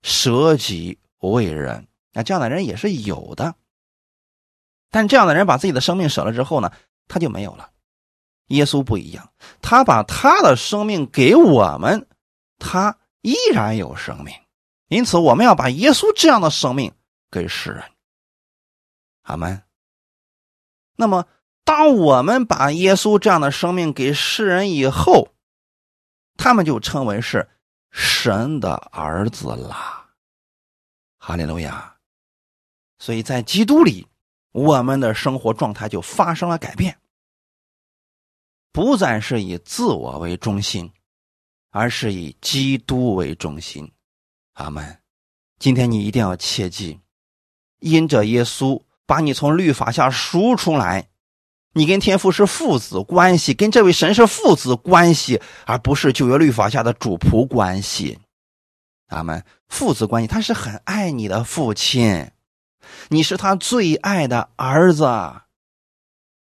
[0.03, 3.57] 舍己为人，那这样的人也是有的。
[4.91, 6.71] 但这样的人把自己的生命舍了之后呢，
[7.09, 7.71] 他就没有了。
[8.47, 12.07] 耶稣不一样，他把他的生命给我们，
[12.59, 14.33] 他依然有生命。
[14.89, 16.93] 因此，我们要把耶稣这样的生命
[17.31, 17.85] 给世人。
[19.23, 19.63] 阿门。
[20.97, 21.29] 那么，
[21.63, 25.29] 当我们把耶稣这样的生命给世人以后，
[26.37, 27.49] 他们就称为是
[27.91, 30.09] 神的儿子啦。
[31.19, 31.97] 哈利路亚。
[32.99, 34.09] 所以在基督里，
[34.51, 36.99] 我们的生活状态就发生了改变，
[38.73, 40.91] 不再是以自我为中心，
[41.71, 43.89] 而是以基督为中心。
[44.59, 44.99] 阿门。
[45.59, 47.01] 今天你一定要切记，
[47.81, 51.09] 因着耶稣把你从律法下赎出来，
[51.75, 58.19] 你跟天父是父子关系，跟这位神是父子关系，而不是旧约律法下的主仆关系。
[59.09, 59.43] 阿门。
[59.69, 62.31] 父子关系，他是很爱你的父亲。
[63.09, 65.07] 你是他最爱的儿子，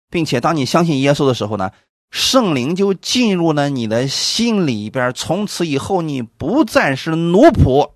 [0.10, 1.72] 并且当你相信耶稣的时候呢，
[2.12, 5.14] 圣灵就进入了你的心里边。
[5.14, 7.92] 从此以后，你不再是奴仆，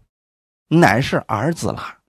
[0.79, 1.99] 乃是儿子了。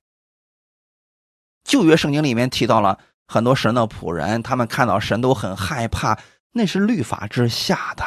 [1.65, 6.19] 旧约圣经里面提到了很多神的仆人，他们看到神都很害怕，
[6.53, 8.05] 那是律法之下的。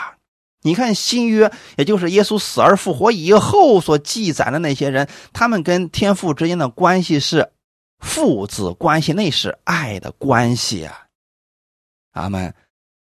[0.62, 7.52] 你看新约，也就是耶稣死而复活以后所记载的那些人，他们跟天父之间的关系是。
[8.00, 11.08] 父子关系那是爱的关系啊，
[12.12, 12.54] 阿门。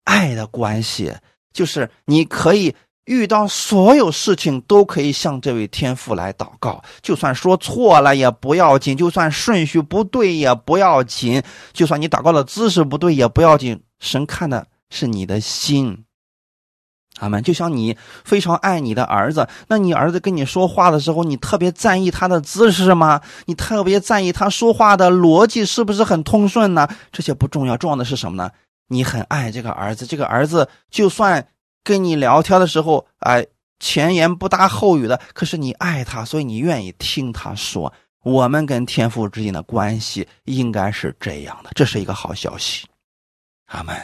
[0.05, 1.13] 爱的关系
[1.51, 2.73] 就是你可以
[3.05, 11.41] 遇到所有事情都可以向这位天父来祷告，就算说错了也不要紧，就算顺序不对也不要紧，
[11.71, 16.03] 就算你祷告的姿势不对也不要紧，神看的是你的心。
[17.19, 17.41] 阿门。
[17.43, 23.21] 就像你非常爱你的儿子，那你儿子跟你说话的时候，你特别在意他的姿势吗？
[23.45, 26.87] 你特别在意他说话的逻辑是不是很通顺呢？
[27.11, 28.51] 这些不重要，重要的是什么呢？
[28.89, 31.47] 你很爱这个儿子，这个儿子就算
[31.85, 33.47] 跟你聊天的时候，哎，
[33.79, 37.93] 前言不搭后语的，可是你爱他，所以你愿意听他说。
[38.23, 42.85] 我们跟天父之间的关系应该是这样的，这是一个好消息。
[43.67, 43.95] 阿门。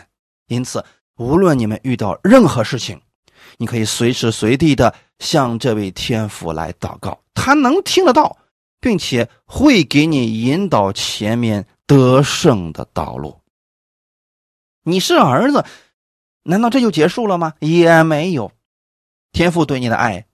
[0.48, 0.82] 因此。
[1.18, 3.00] 无论你们遇到任何事情，
[3.58, 8.36] 你可以随时随地的向这位天父来祷告，他能听得到，
[8.80, 13.40] 并且会给你引导前面得胜的道路。
[14.84, 15.64] 你是儿子，
[16.44, 17.54] 难道这就结束了吗？
[17.60, 18.52] 也没有，
[19.32, 20.26] 天父对你的爱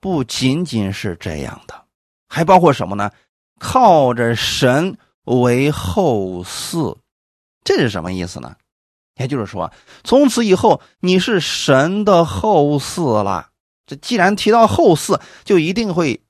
[0.00, 1.84] 不仅仅是这样的，
[2.28, 3.10] 还包括什么呢？
[3.58, 6.96] 靠着神为后嗣，
[7.64, 8.56] 这是什么意思呢？
[9.16, 9.72] 也就是说，
[10.04, 13.50] 从此以后你是神的后嗣了。
[13.84, 16.22] 这既然提到后嗣，就一定会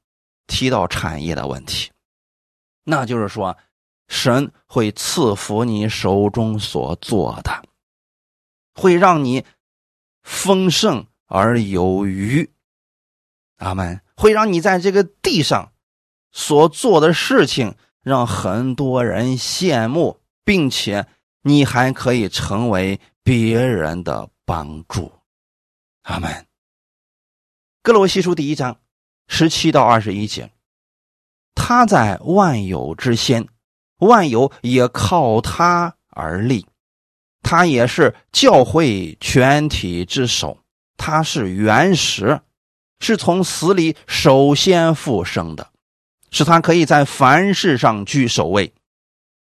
[0.47, 1.91] 提到产业的问题。
[2.85, 3.55] 那就是说，
[4.07, 7.63] 神会赐福你手中所做的，
[8.79, 9.45] 会让你
[10.23, 12.51] 丰盛而有余。
[13.57, 14.01] 阿门。
[14.17, 15.73] 会让你在这个地上
[16.33, 21.07] 所做的事情让很多人羡慕，并且。
[21.43, 25.11] 你还可以成为别人的帮助，
[26.03, 26.47] 阿门。
[27.81, 28.79] 格罗西书第一章
[29.29, 30.51] 十七到二十一节，
[31.55, 33.49] 他在万有之先，
[33.99, 36.67] 万有也靠他而立，
[37.51, 40.59] 他也是教会全体之首，
[40.99, 42.43] 他是原始，
[43.01, 45.69] 是从死里首先复生的，
[46.31, 48.75] 使他可以在凡事上居首位。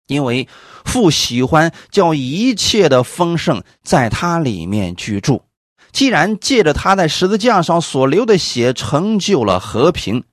[0.07, 0.47] 因为
[0.85, 5.43] 父喜欢叫一切的丰盛在他里面居住，
[5.91, 10.23] 既然借着他在十字架上所流的血成就了和平，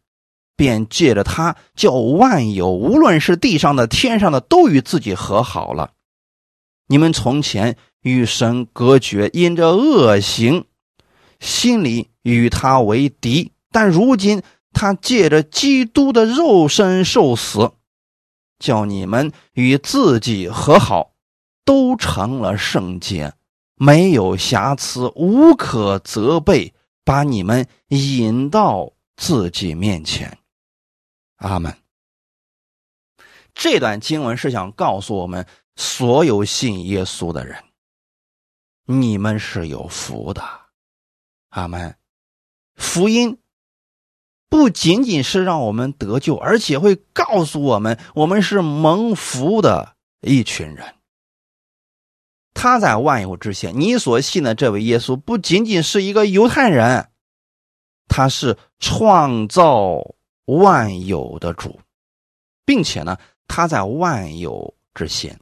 [0.57, 5.90] 便借着他叫万有，无论是地上的、天上的，都与自己和好了。
[6.88, 10.64] 你们从前与神隔绝，因着恶行，
[11.40, 17.72] 心里与他为敌，但如今他借着基督的肉身受死。
[18.59, 21.12] 叫你们与自己和好，
[21.64, 23.35] 都成了圣洁，
[23.75, 26.72] 没有瑕疵，无可责备，
[27.05, 30.38] 把你们引到自己面前。
[31.37, 31.77] 阿门。
[33.54, 35.46] 这段经文是想告诉我们
[35.77, 37.62] 所有信耶稣的人，
[38.85, 40.42] 你们是有福的。
[41.50, 41.96] 阿门。
[42.74, 43.38] 福音。
[44.48, 50.94] 不仅仅是让我们得救，而且会告诉我们，我们是蒙福的一群人。
[52.54, 57.10] 他在万有之前，你所信的这位耶稣不仅仅是一个犹太人，
[58.06, 60.14] 他是创造
[60.44, 61.81] 万有的主，
[62.64, 63.18] 并且呢，
[63.48, 65.38] 他在万有之先。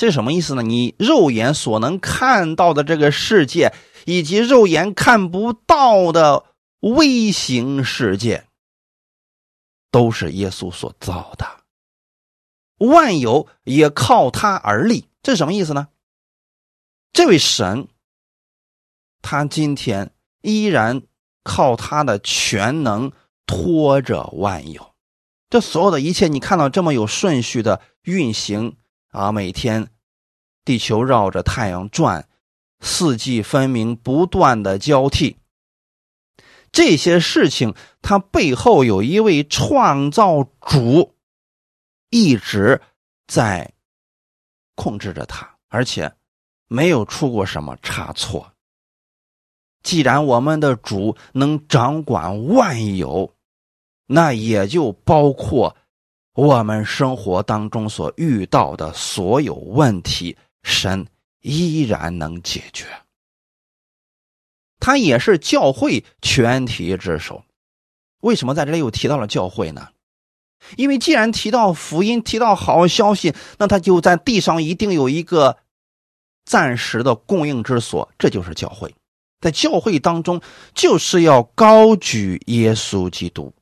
[0.00, 0.62] 这是什么意思呢？
[0.62, 3.74] 你肉眼所能看到的这个世界，
[4.06, 6.46] 以及肉眼看不到的。
[6.80, 8.46] 微型世界
[9.90, 11.46] 都是耶稣所造的，
[12.78, 15.04] 万有也靠他而立。
[15.22, 15.88] 这是什么意思呢？
[17.12, 17.86] 这位神，
[19.20, 21.02] 他今天依然
[21.44, 23.12] 靠他的全能
[23.44, 24.94] 托着万有。
[25.50, 28.78] 这所有的一切，你看到这么有顺序的运行
[29.10, 29.88] 啊，每天
[30.64, 32.28] 地球绕着太阳转，
[32.80, 35.36] 四季分明，不断的交替。
[36.72, 41.16] 这些事情，它背后有一位创造主
[42.10, 42.80] 一直
[43.26, 43.72] 在
[44.76, 46.14] 控制着它，而且
[46.68, 48.52] 没有出过什么差错。
[49.82, 53.34] 既然我们的主能掌管万有，
[54.06, 55.76] 那也就包括
[56.40, 61.06] 我们生活当中所遇到的所有问题，神
[61.42, 62.86] 依然能解决。
[64.78, 67.44] 他也是教会全体之首。
[68.22, 69.88] 为什么在这里又提到了教会呢？
[70.78, 75.58] 因为既然提到福音，提到好消息，那他就在地上一定有一个
[76.46, 78.94] 暂时的供应之所，这就是教会。
[79.42, 80.40] 在教会当中，
[80.74, 83.52] 就是要高举耶稣基督。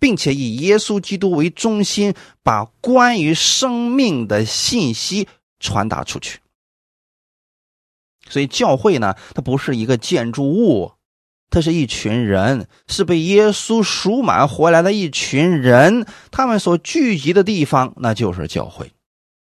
[0.00, 5.28] 并且以耶稣基督为中心，把关于生命的信息
[5.60, 6.40] 传达出去。
[8.28, 10.92] 所以教会呢，它不是一个建筑物，
[11.50, 16.06] 它是一群人，是被耶稣赎买回来的一群人。
[16.30, 18.92] 他们所聚集的地方，那就是教会。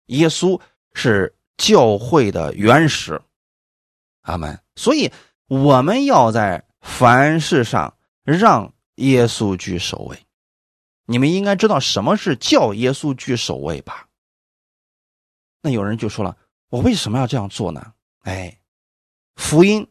[0.06, 0.60] 耶稣
[0.94, 3.20] 是教会的原始，
[4.22, 4.58] 阿门。
[4.76, 5.10] 所以
[5.48, 10.16] 我们要在凡事上让耶稣居首位。
[11.10, 14.06] 你们应该知道什么是叫耶稣居首位吧？
[15.62, 16.36] 那有人就说了
[16.68, 17.94] ：“我为什么要这样做呢？”
[18.24, 18.60] 哎，
[19.36, 19.88] 福音，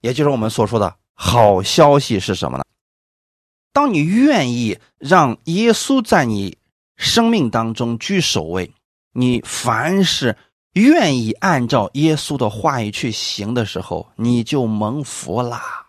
[0.00, 2.64] 也就是我们所说的好消息是什么呢？
[3.74, 6.56] 当你愿意让耶稣在你
[6.96, 8.72] 生命当中居首位，
[9.12, 10.34] 你凡是
[10.72, 15.88] 愿意按照耶稣的话语去行的时候，你就蒙福啦。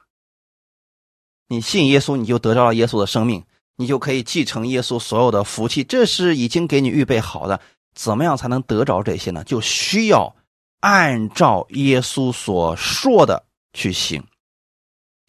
[1.47, 3.41] 你信耶稣，你就得到了耶稣的生命。
[3.77, 7.59] 你就可以继承耶稣所有的福气，这是已经给你预备好的。
[7.93, 9.43] 怎么样才能得着这些呢？
[9.43, 10.35] 就需要
[10.79, 14.23] 按照耶稣所说的去行。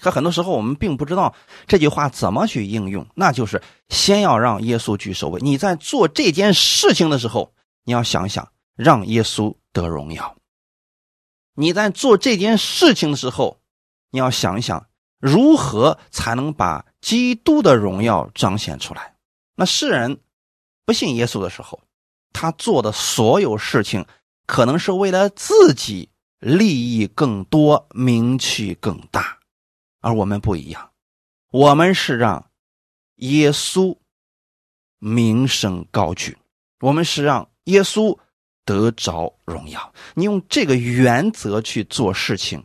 [0.01, 1.35] 可很多时候我们并不知道
[1.67, 5.41] 这句话怎么去应用，那就是先要让耶稣居首位。
[5.41, 7.53] 你在做这件事情的时候，
[7.85, 10.37] 你要想想让耶稣得荣耀。
[11.55, 13.61] 你在做这件事情的时候，
[14.11, 14.87] 你要想一想
[15.19, 16.86] 如何才能把。
[17.01, 19.15] 基督的荣耀彰显出来。
[19.55, 20.19] 那世人
[20.85, 21.81] 不信耶稣的时候，
[22.33, 24.05] 他做的所有事情，
[24.47, 29.39] 可能是为了自己利益更多、名气更大。
[30.01, 30.91] 而我们不一样，
[31.51, 32.51] 我们是让
[33.17, 33.97] 耶稣
[34.99, 36.37] 名声高举，
[36.81, 38.17] 我们是让耶稣
[38.65, 39.93] 得着荣耀。
[40.15, 42.63] 你用这个原则去做事情，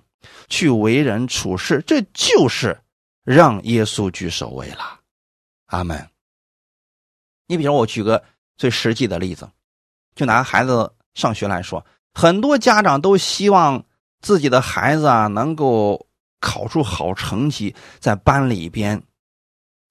[0.49, 2.79] 去为人处事，这就是。
[3.23, 4.99] 让耶稣居首位了，
[5.67, 6.09] 阿门。
[7.47, 8.23] 你比如我举个
[8.57, 9.49] 最实际的例子，
[10.15, 13.83] 就拿孩子上学来说，很多家长都希望
[14.21, 16.07] 自己的孩子啊能够
[16.39, 19.03] 考出好成绩，在班里边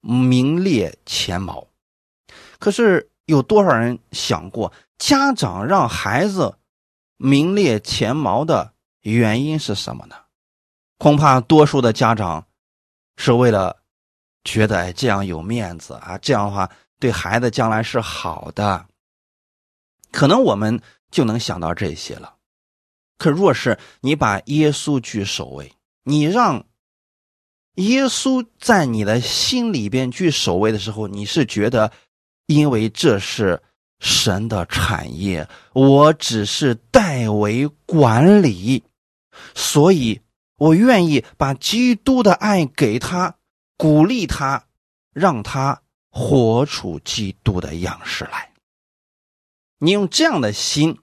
[0.01, 1.67] 名列前茅。
[2.59, 6.57] 可是有多少人想过，家长让孩子
[7.17, 10.15] 名列前茅的原因是什么呢？
[10.97, 12.45] 恐怕多数的家长。
[13.23, 13.77] 是为了
[14.43, 16.67] 觉得哎这样有面子啊，这样的话
[16.99, 18.87] 对孩子将来是好的，
[20.11, 22.33] 可能我们就能想到这些了。
[23.19, 25.71] 可若是你把耶稣居首位，
[26.03, 26.65] 你让
[27.75, 31.91] 耶稣在你的心里边居首位的时候，你是觉得，
[32.47, 33.61] 因为这是
[33.99, 38.83] 神的产业，我只是代为管理，
[39.53, 40.19] 所以。
[40.61, 43.37] 我愿意把基督的爱给他，
[43.77, 44.67] 鼓励他，
[45.11, 45.81] 让他
[46.11, 48.51] 活出基督的样式来。
[49.79, 50.99] 你用这样的心，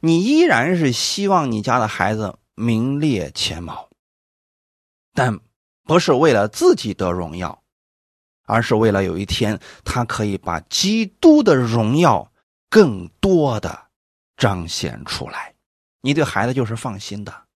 [0.00, 3.88] 你依然是希望你家的孩子名列前茅，
[5.14, 5.38] 但
[5.84, 7.62] 不是为了自己得荣耀，
[8.46, 12.32] 而是为了有一天他可以把基督的荣耀
[12.68, 13.86] 更多的
[14.36, 15.54] 彰显出来。
[16.00, 17.47] 你对孩子就是放心的。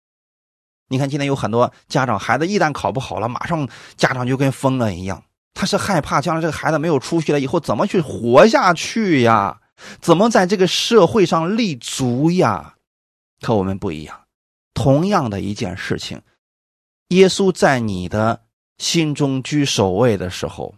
[0.93, 3.67] 你看，今天有很多家长，孩子一旦考不好了，马上
[3.97, 5.25] 家长就跟疯了一样。
[5.55, 9.59] 他是害怕将来这个孩子没有出息了以后怎么去活下去呀？
[10.03, 12.75] 怎么在这个社会上立足呀？
[13.41, 14.21] 可我们不一样，
[14.75, 16.21] 同样的一件事情，
[17.09, 18.43] 耶稣在你的
[18.77, 20.75] 心中居首位的时候，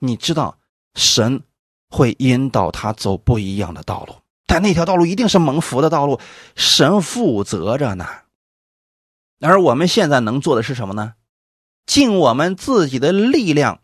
[0.00, 0.58] 你知道
[0.94, 1.42] 神
[1.88, 6.20] 会引导他走不一样的道路，但那条道路一定是蒙福的道路，
[6.54, 8.06] 神负责着呢。
[9.40, 11.14] 而我们现在能做的是什么呢？
[11.84, 13.80] 尽我们自己的力量，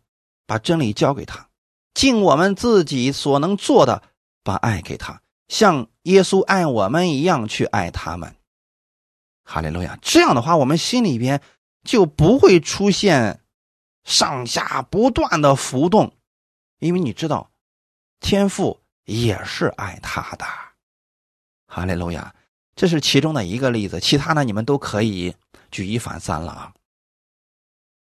[0.47, 1.49] 把真理交给他；
[1.95, 4.03] 尽我们自己所能做的，
[4.43, 8.35] 把爱给他，像耶稣爱我们一样去爱他们。
[9.45, 9.99] 哈利路亚！
[10.01, 11.43] 这样的话，我们心里边
[11.85, 13.41] 就不会出现
[14.05, 16.17] 上下不断的浮动，
[16.79, 17.51] 因为你知道，
[18.21, 20.45] 天父也是爱他的。
[21.67, 22.35] 哈利路亚！
[22.83, 25.33] 这是其中的一个例子，其他的你们都可以
[25.71, 26.73] 举一反三了啊。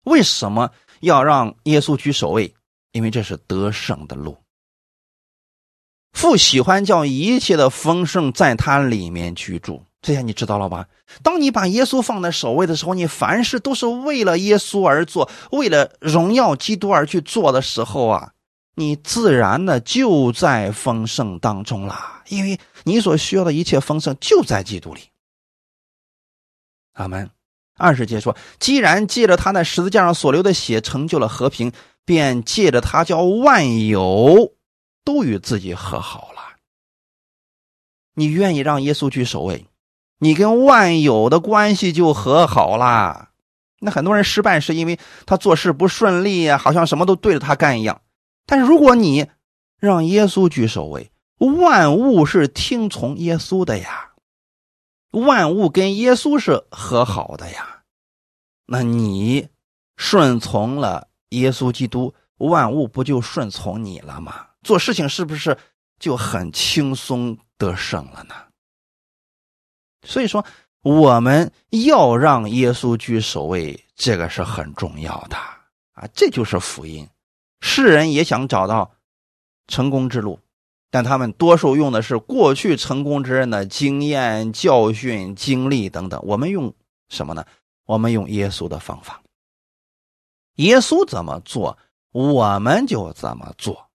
[0.02, 2.52] 为什么要让耶稣居首位？
[2.90, 4.36] 因为这是得胜的路。
[6.12, 10.88] 父喜欢叫一切的丰盛在他里面居住，这下你知道了吧？
[11.22, 18.32] 当你把耶稣放在首位的时候，你凡事都是为了耶稣而做，为了荣耀基督而去做的时候啊，
[18.74, 25.00] 你自然的就在丰盛当中了，因为你所需要的一切丰盛就在基督里。
[26.94, 27.30] 阿门。
[27.76, 31.72] 二十节说：“既然借着他在十字架上所流的血成就了和平，
[32.04, 34.54] 便借着他叫万有
[35.04, 36.40] 都与自己和好了。
[38.14, 39.66] 你愿意让耶稣去守卫，
[40.18, 43.30] 你跟万有的关系就和好了。
[43.80, 44.96] 那很多人失败是因为
[45.26, 48.00] 他做事不顺利呀，好像什么都对着他干一样。
[48.46, 49.28] 但是如果你
[49.78, 54.12] 让耶稣居首位，万物是听从耶稣的呀。”
[55.12, 57.82] 万物跟耶稣是和好的呀，
[58.66, 59.48] 那你
[59.96, 64.48] 顺从了耶稣基督，万物不就顺从你了吗？
[64.62, 65.56] 做事情是不是
[66.00, 68.34] 就很轻松得胜了呢？
[70.04, 70.44] 所以说，
[70.82, 75.36] 我们要让耶稣居首位，这个是很重要的
[75.92, 76.08] 啊！
[76.12, 77.08] 这就是福音。
[77.66, 78.94] 世人也想找到
[79.66, 80.38] 成功之路。
[80.90, 86.20] 但他们多数用的是过去成功之人的经验、教训、经历等等。
[86.24, 86.72] 我们用
[87.08, 87.44] 什么呢？
[87.86, 89.22] 我们用耶稣的方法。
[90.56, 91.76] 耶稣怎么做，
[92.12, 93.90] 我们就怎么做。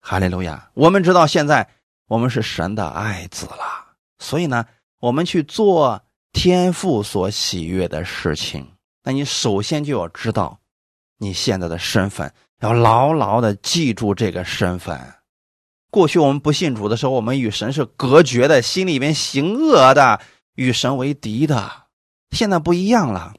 [0.00, 0.70] 哈利路亚！
[0.72, 1.68] 我们知道现在
[2.06, 4.64] 我们是神的爱子了，所以呢，
[5.00, 6.00] 我们去做
[6.32, 8.72] 天父所喜悦的事情。
[9.02, 10.58] 那你首先就要知道
[11.18, 15.14] 你现在的身份，要牢牢的记住这个身份。
[15.90, 20.20] 过去我们不信主的时候，我们与神是隔绝的，心里边行恶的，
[20.54, 21.84] 与神为敌的。
[22.30, 23.34] 现在不一样了，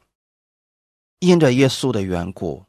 [1.19, 2.65] 因着耶稣的缘故，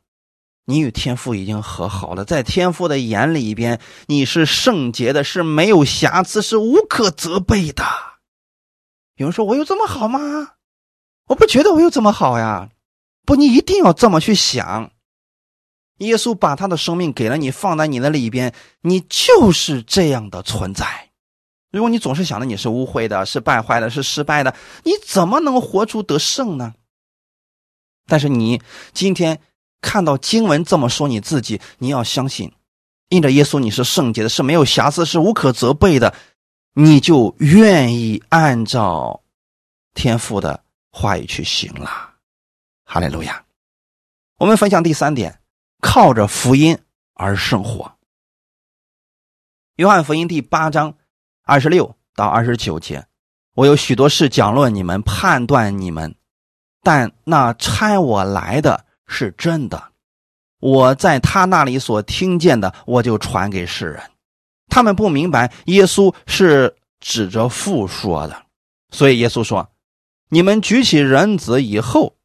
[0.67, 2.27] 你与天父已经和好了。
[2.27, 7.85] 在天父的眼里边，你是圣洁的，是没有瑕疵，是无可责备的。
[9.17, 10.19] 有人说：“我有这么好吗？”
[11.29, 12.71] 我不觉得我有这么好呀。
[13.25, 14.93] 不，你一定要这么去想。
[16.01, 21.11] 耶稣把他的生命给了你，放在你的里边，你就是这样的存在。
[21.71, 26.75] 如果你总是想着你是污秽的、是败坏的、是失败的，你怎么能活出得胜呢？
[28.07, 28.61] 但是你
[28.93, 29.41] 今天
[29.81, 32.53] 看到经文这么说你自己，你要相信，
[33.09, 36.15] 因着耶稣你是圣洁的，是没有瑕疵，是无可责备的，
[36.75, 39.23] 你就愿意按照
[39.95, 42.15] 天父的话语去行了。
[42.85, 43.45] 哈利路亚！
[44.39, 45.40] 我们分享第三点。
[45.81, 46.79] 靠着福音
[47.15, 47.93] 而生活。
[49.77, 50.95] 约翰福音第八章
[51.43, 53.07] 二十六到二十九节，
[53.55, 56.15] 我有许多事讲论你们，判断你们，
[56.83, 59.91] 但那差我来的是真的。
[60.61, 64.03] 我在他那里所听见的，我就传给世人。
[64.69, 68.45] 他们不明白耶稣是指着父说的，
[68.91, 69.71] 所以耶稣说
[70.29, 72.17] ：“你们举起人子以后，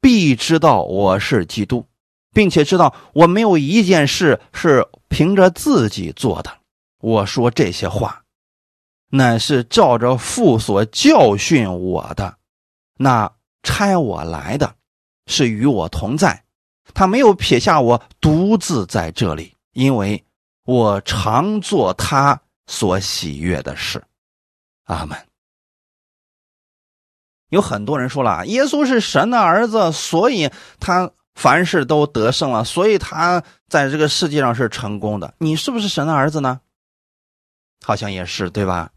[0.00, 1.86] 必知道我是基督。”
[2.34, 6.52] 并且知道我没有一件事是凭着自己做的。
[7.00, 8.24] 我说这些话，
[9.10, 12.36] 乃是照着父所教训我的。
[12.96, 13.32] 那
[13.62, 14.74] 差我来的，
[15.26, 16.44] 是与我同在，
[16.92, 20.24] 他没有撇下我独自在这里，因为
[20.64, 24.02] 我常做他所喜悦的事。
[24.84, 25.16] 阿门。
[27.50, 31.12] 有很多人说了，耶稣是神的儿子，所以他。
[31.34, 35.34] 凡事都得胜了，所以他在这个世界上是成功的。
[35.38, 36.60] 你是不是神的儿子呢？
[37.84, 38.90] 好像也是，对吧？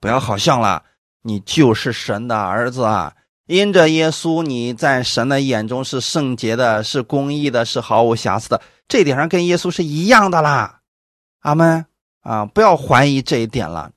[0.00, 0.82] 不要好像了，
[1.22, 3.14] 你就是神的儿子啊！
[3.46, 8.60] 因着耶稣，你在神的眼中是圣洁的，是公义的，是毫无瑕疵的。
[8.88, 10.80] 这点上跟耶稣是一样的啦。
[11.40, 11.86] 阿门
[12.20, 12.44] 啊！
[12.44, 13.92] 不要怀疑这一点了。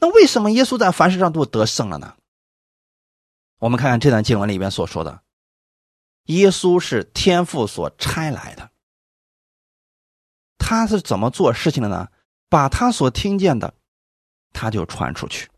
[0.00, 2.14] 那为什么耶稣在凡事上都得胜了呢？
[3.58, 5.20] 我们看看这段经文里边所说的。
[6.26, 8.70] 耶稣是天父所差来的，
[10.58, 12.08] 他是怎么做事情的呢？
[12.48, 13.74] 把他所听见的，
[14.52, 15.50] 他就传出去。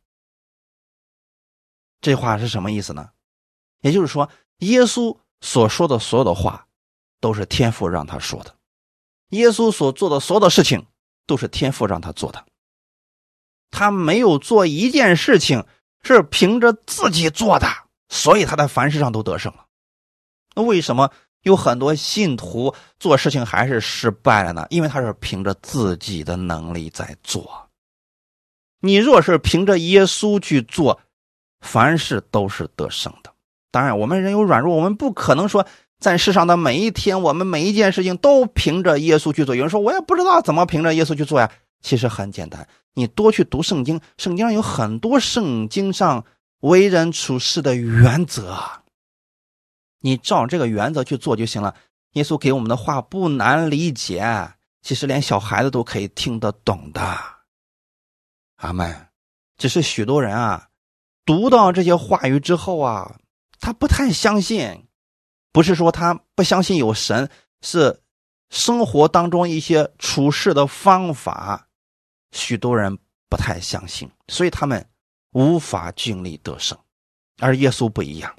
[2.01, 3.11] 这话是什么意思呢？
[3.81, 6.67] 也就是说，耶稣所说的所有的话，
[7.21, 8.53] 都是天父让他说的；
[9.29, 10.87] 耶稣所做的所有的事情，
[11.27, 12.47] 都是天父让他做的。
[13.71, 15.67] 他没有做一件事情
[16.03, 17.67] 是凭着自己做的，
[18.09, 19.68] 所以他在凡事上都得胜了。
[20.59, 21.09] 那为什么
[21.43, 24.67] 有很多信徒做事情还是失败了呢？
[24.71, 27.69] 因为他是凭着自己的能力在做。
[28.81, 31.01] 你若是凭着耶稣去做，
[31.61, 33.33] 凡事都是得胜的。
[33.71, 35.65] 当然，我们人有软弱，我们不可能说
[36.01, 39.55] 在世上的每一天，我们每一件事情都凭着耶稣去做。
[39.55, 41.49] 有人说，我也不知道怎么凭着耶稣去做呀。
[41.83, 46.25] 其实很简单，你多去读圣经，圣经上有很多圣经上
[46.61, 48.59] 为人处事的原则，
[50.01, 51.75] 你照这个原则去做就行了。
[52.13, 57.19] 耶稣给我们的话不难理解，其实连小孩子都可以听得懂的。
[58.57, 59.09] 阿门。
[59.57, 60.69] 只是许多人啊，
[61.25, 63.19] 读到这些话语之后啊，
[63.59, 64.87] 他不太相信，
[65.51, 67.29] 不是说他不相信有神，
[67.61, 68.05] 是
[68.51, 71.69] 生活当中一些处事的方法。
[72.31, 72.97] 许多人
[73.29, 74.89] 不太相信，所以他们
[75.33, 76.79] 无法尽力得胜，
[77.41, 78.33] 而耶稣不一样。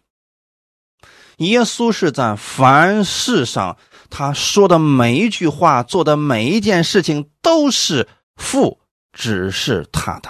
[1.40, 3.78] 耶稣是在凡事上，
[4.10, 8.80] 他说的每一句话，做的每一件事情，都是父
[9.12, 10.30] 指示他的，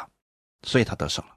[0.66, 1.32] 所以他得胜了。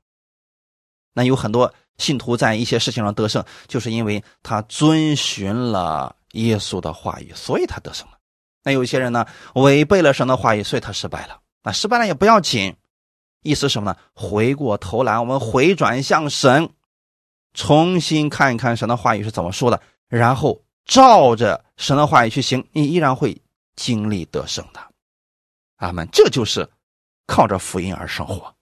[1.15, 8.15] 那有很多信徒在一些事情上得胜，就是因为他遵循了耶稣的话语，所以他得胜了。
[8.65, 11.41] 那有些人呢，违背了神的话语，所以他失败了。
[11.63, 12.77] 那失败了也不要紧，
[13.43, 13.97] 意思什么呢？
[14.15, 16.71] 回过头来，我们回转向神，
[17.55, 23.43] 重新看一看神的话语是怎么说的，然后照着神的话语去行，你依然会
[23.77, 24.81] 经历得胜的。
[25.77, 26.09] 阿门。
[26.13, 26.71] 这就是
[27.27, 28.55] 靠着福音而生活。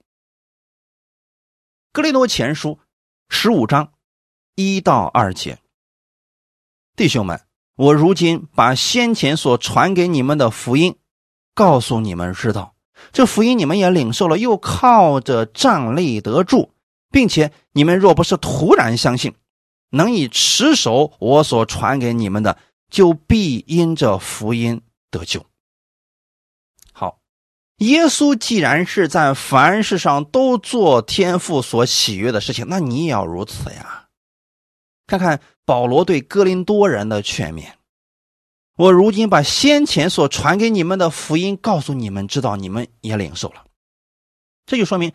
[1.93, 2.79] 格林多前书
[3.29, 3.93] 十五章
[4.55, 5.59] 一到二节，
[6.95, 7.41] 弟兄们，
[7.75, 10.97] 我如今把先前所传给你们的福音
[11.53, 12.75] 告诉你们知道。
[13.11, 16.73] 这福音你们也领受了，又靠着站立得住，
[17.11, 19.35] 并且你们若不是突然相信，
[19.89, 22.57] 能以持守我所传给你们的，
[22.89, 25.45] 就必因这福音得救。
[26.93, 27.19] 好，
[27.77, 34.07] 耶稣既然是在凡事上都做天父所喜悦的事情，那你也要如此呀。
[35.05, 37.65] 看看保罗对哥林多人的劝勉。
[38.77, 43.65] 我如今把先前所传给你们的福音告诉你们，知道你们也领受了，
[44.65, 45.11] 这就说明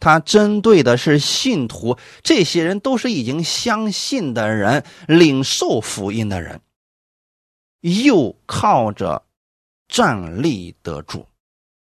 [0.00, 6.60] 他针对的是信徒，这些人都是已经相信的人，领受福音的人，
[7.82, 9.22] 又靠着
[9.86, 11.26] 站立得住。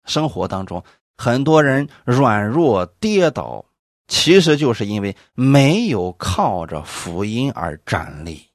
[0.05, 0.83] 生活当中
[1.17, 3.65] 很多人软弱跌倒，
[4.07, 8.45] 其实就是因为没有靠着福音而站立，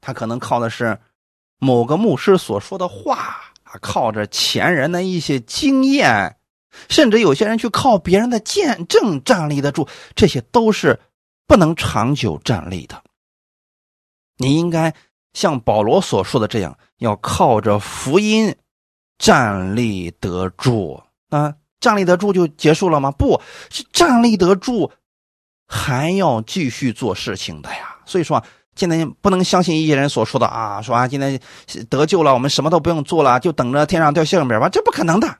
[0.00, 0.96] 他可能靠的是。
[1.60, 3.36] 某个牧师所说的话，
[3.80, 6.36] 靠着前人的一些经验，
[6.88, 11.00] 甚至有些人去靠别人的见证站立得住，这些都是
[11.46, 13.02] 不能长久站立的。
[14.36, 14.94] 你应该
[15.32, 18.54] 像保罗所说的这样，要靠着福音
[19.18, 21.02] 站立得住。
[21.28, 23.10] 那站立得住就结束了吗？
[23.10, 24.90] 不是站立得住，
[25.66, 27.96] 还要继续做事情的呀。
[28.06, 28.42] 所以说。
[28.76, 31.38] 现在不能相信一些人所说的啊，说啊，今天
[31.88, 34.68] 得救了，我们什么都不用做了，就等着天上掉馅饼吧？
[34.68, 35.38] 这不可能的。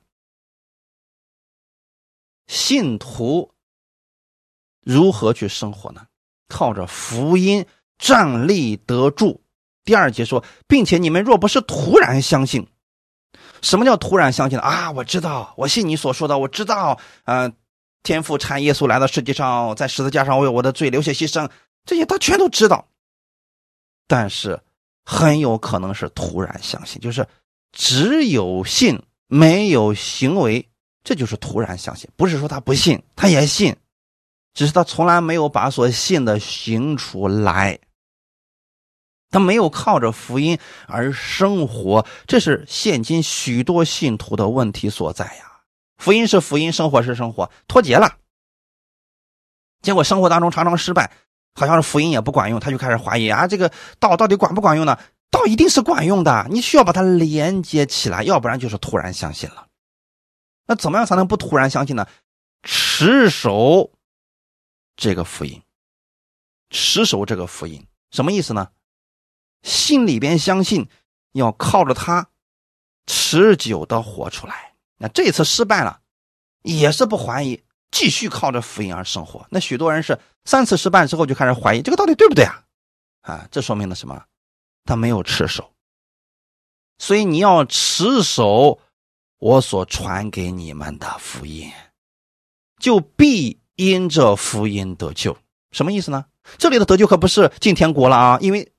[2.47, 3.53] 信徒
[4.83, 6.07] 如何去生活呢？
[6.49, 7.65] 靠着福音
[7.99, 9.43] 站立得住。
[9.85, 12.67] 第二节说，并且你们若不是突然相信，
[13.63, 14.91] 什么叫突然相信呢啊？
[14.93, 17.55] 我知道，我信你所说的，我知道，嗯，
[18.03, 21.51] 天父差耶稣来到世界上，在十字架上为我的罪流血牺牲，
[21.85, 22.87] 这些他全都知道。
[24.07, 24.61] 但是
[25.05, 27.27] 很有可能是突然相信，就是
[27.73, 30.69] 只有信没有行为，
[31.05, 32.11] 这就是突然相信。
[32.17, 33.77] 不是说他不信，他也信，
[34.55, 37.79] 只是他从来没有把所信的行出来。
[39.31, 45.61] 他没有靠着福音而生活，这是现今许多信徒的问题所在呀。
[45.99, 48.17] 福音是福音，生活是生活，脱节了，
[49.83, 51.11] 结果生活当中常常失败。
[51.57, 54.99] 好像是福音也不管用，他就开始怀疑啊，这个道到底管不管用呢？
[55.31, 59.67] 道一定是管用的，你需要把它连接起来，要不然就是突然相信了。
[60.67, 62.07] 那怎么样才能不突然相信呢？
[62.62, 63.91] 持守
[64.97, 65.62] 这个福音，
[66.71, 68.71] 持守这个福音，什么意思呢？
[69.62, 70.89] 心里边相信，
[71.33, 72.29] 要靠着它
[73.07, 74.75] 持久的活出来。
[74.97, 76.01] 那这次失败了，
[76.62, 79.47] 也是不怀疑，继续靠着福音而生活。
[79.51, 82.65] 那许多人是三次失败之后就开始怀疑这个到底对不对啊？
[83.23, 84.25] 啊，这说明了什么？
[84.85, 85.75] 他没有持守。
[86.99, 88.81] 所以你要持守
[89.45, 91.71] 我所传给你们的福音，
[92.81, 95.37] 就必因着福音得救。
[95.71, 96.25] 什么意思呢？
[96.57, 98.73] 这里的得救可不是进天国了啊，因为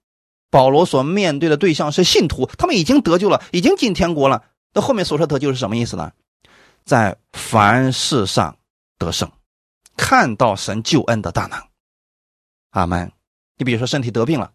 [0.50, 4.44] 保罗所面对的对象是信徒，他们已经得救了，已经进天国了。
[4.74, 6.12] 那后面所说得救是什么意思呢？
[6.84, 8.58] 在凡事上
[8.98, 9.32] 得胜，
[9.96, 11.62] 看到神救恩的大能。
[12.72, 13.12] 阿门。
[13.58, 14.52] 你比如说身体得病了，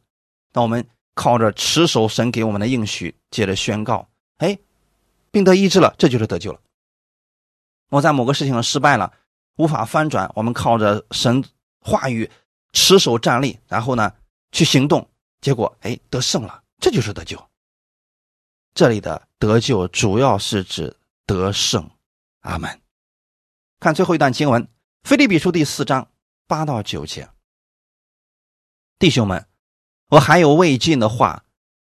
[0.52, 0.84] 那我们
[1.14, 4.08] 靠着持守神给我们的应许，接着宣告，
[4.38, 4.58] 哎，
[5.30, 6.60] 病得医治了，这就是得救了。
[7.88, 9.12] 我在某个事情上失败了，
[9.56, 11.44] 无法翻转，我们靠着神
[11.80, 12.30] 话语
[12.72, 14.12] 持守站立，然后呢
[14.52, 15.08] 去行动，
[15.40, 17.42] 结果哎得胜了，这就是得救。
[18.74, 21.90] 这里的得救主要是指得胜。
[22.40, 22.80] 阿门。
[23.80, 24.64] 看最后一段经文，
[25.02, 26.10] 《腓立比书》第四章
[26.46, 27.28] 八到九节。
[28.98, 29.46] 弟兄们，
[30.08, 31.44] 我还有未尽的话：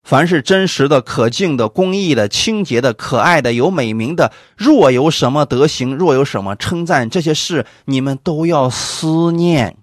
[0.10, 9.78] 凡是真实的、可敬的、公义的、清洁的、可爱的、有美名的，若有什么德行，若有什么称赞，这些事你们都要思念。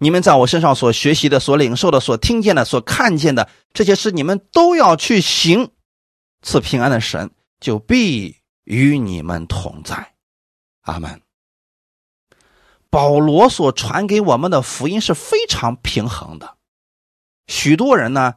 [0.00, 5.70] 你们在我身上所学习的、所领受的、所听见的、所看见的这些事，你们都要去行。
[6.42, 7.30] 赐平安的神
[7.60, 10.14] 就必与你们同在。
[10.80, 11.20] 阿门。
[12.90, 16.56] 保罗所传给我们的福音是非常平衡的。
[17.46, 18.34] 许多人呢，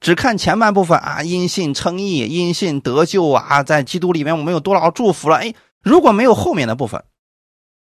[0.00, 5.36] 只看前半部分啊，因信称义，因信得救啊，在基督里面我们有多少祝福了？
[5.36, 7.04] 哎，如果没有后面的部分，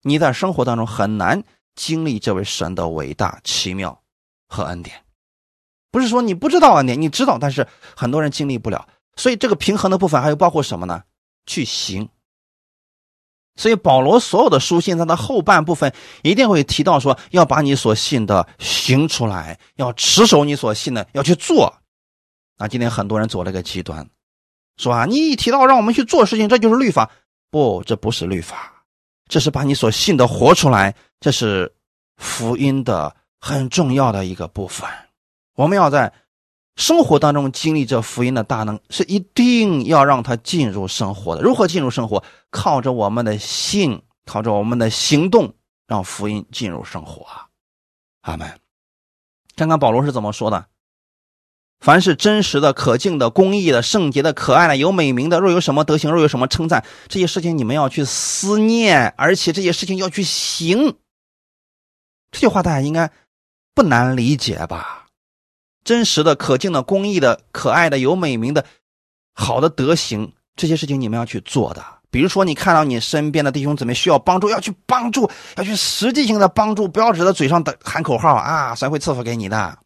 [0.03, 1.43] 你在生活当中很难
[1.73, 3.99] 经历这位神的伟大、奇妙
[4.47, 4.95] 和恩典。
[5.91, 8.87] 不是说你不知道恩典，你知道，但是很多人经历不了。
[9.15, 11.03] 所以这个平衡的部分还有包括什么呢？
[11.47, 12.07] 去行。
[13.55, 21.73] 所以保罗所有的书信，在的后半部分一定会提到说，要把你所信的行出来，要持守你所信的，要去做。
[22.57, 24.07] 啊，今天很多人走了一个极端，
[24.77, 27.09] 说啊，你一提到让我们去做事情，这就是律法。
[27.49, 28.83] 不，这不是律法，
[29.27, 31.73] 这是把你所信的活出来，这是
[32.17, 34.89] 福音的很重要的一个部分。
[35.55, 36.11] 我们要在。
[36.77, 41.41] 生活当中经历这福音的大能，是一定要让他进入生活的。
[41.41, 42.21] 如何进入生活？
[42.49, 45.53] 靠着我们的信，靠着我们的行动，
[45.87, 47.25] 让福音进入生活。
[48.23, 48.59] 阿门。
[49.55, 50.67] 看看保罗是怎么说的：
[51.85, 60.95] 凡是真实的、可敬的、公义的、圣洁的、可爱的、有美名的，若有什么德行，若有什么称赞，这些事情你们要去思念，而且这些事情要去行。
[62.31, 63.11] 这句话大家应该
[63.75, 65.05] 不难理解吧？
[65.83, 68.65] 真实的、可敬的、公益的、可爱的、有美名的、
[69.35, 71.85] 好的德行，这些事情你们要去做的。
[72.09, 79.77] 比如说，你看到你身边的弟兄姊妹需要帮助，要去帮助，要去实际性的帮助，不要只在嘴上的喊口号啊，神会赐福给你的。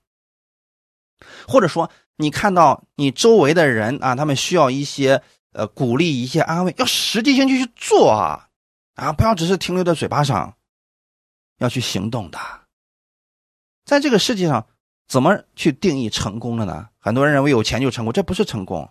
[1.47, 5.22] 或者说，你看到你周围的人啊，他们需要一些
[5.53, 8.49] 呃鼓励、一些安慰，要实际性就去做啊，
[8.95, 10.55] 啊，不要只是停留在嘴巴上，
[11.57, 12.39] 要去行动的。
[13.86, 14.65] 在这个世界上。
[15.09, 16.88] 怎么去定义成功的呢？
[16.99, 18.88] 很多人认为有钱就成功，这不是成功。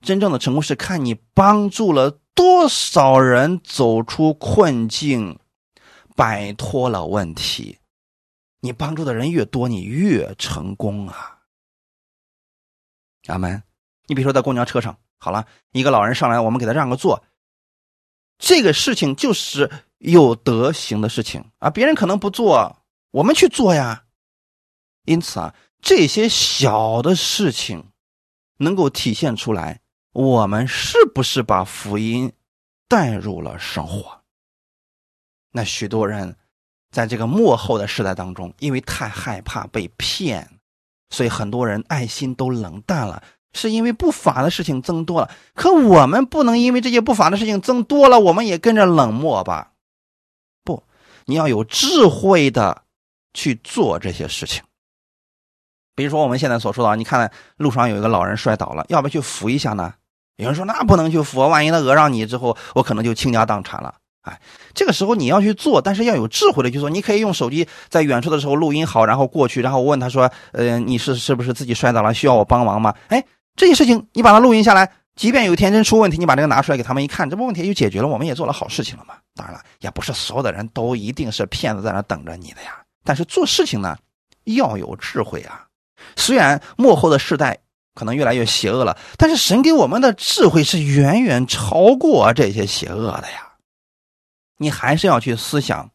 [0.00, 5.40] 真正的成功是看你帮助了多少人走出困境，
[6.14, 7.78] 摆脱了问题。
[8.60, 11.35] 你帮助的人越多，你越成功啊！
[13.26, 13.62] 阿门。
[14.06, 17.24] 你比如说在公交车上，好了一个老人上来，我们给他让个座，
[18.38, 21.70] 这个事情就是有德行的事情啊。
[21.70, 24.04] 别人可能不做，我们去做呀。
[25.04, 27.90] 因此啊，这些小的事情
[28.58, 29.80] 能够体现出来，
[30.12, 32.32] 我们是不是把福音
[32.88, 34.22] 带入了生活？
[35.52, 36.36] 那许多人
[36.90, 40.55] 在这个幕后的时代当中，因为太害怕被骗，
[41.10, 45.30] 所以很多人爱心都冷淡了，是因为不法的事情增多了。
[45.54, 49.72] 可我们不能因为这些不法的事情增多了，我们也跟着冷漠吧？
[50.64, 50.82] 不，
[51.24, 52.82] 你要有智慧的
[53.34, 54.62] 去做这些事情。
[55.94, 59.94] 比如说我们现在所说的，你看路上有一个老人摔倒了，要不要去扶一下呢？
[60.36, 63.94] 有人说那不能去扶，万一他讹上你之后，我可能就倾家荡产了。
[64.26, 64.40] 哎，
[64.74, 66.90] 这个时候你要去做，但是要有智慧的去做。
[66.90, 73.24] 你可以用手机在远处的时候录音好，然后过去，然后问他说：“呃，你是是不是自己摔倒了，需要我帮忙吗？”哎，
[73.54, 79.14] 这些事情你把它录音下来，即便有天真出问题，你把这个拿出来给他们一看，这不问题就解决了，我们也做了好事情了嘛。
[79.36, 82.76] 当然了，也不是所有的人都一定是骗子在那等着你的呀。
[83.04, 83.96] 但是做事情呢，
[84.44, 85.62] 要有智慧啊。
[86.16, 87.56] 虽然幕后的世代
[87.94, 88.98] 可能越来越邪恶了。
[89.16, 93.45] 但是神给我们的智慧是远远超过这些邪恶的呀。
[94.58, 95.90] 你还是要去思想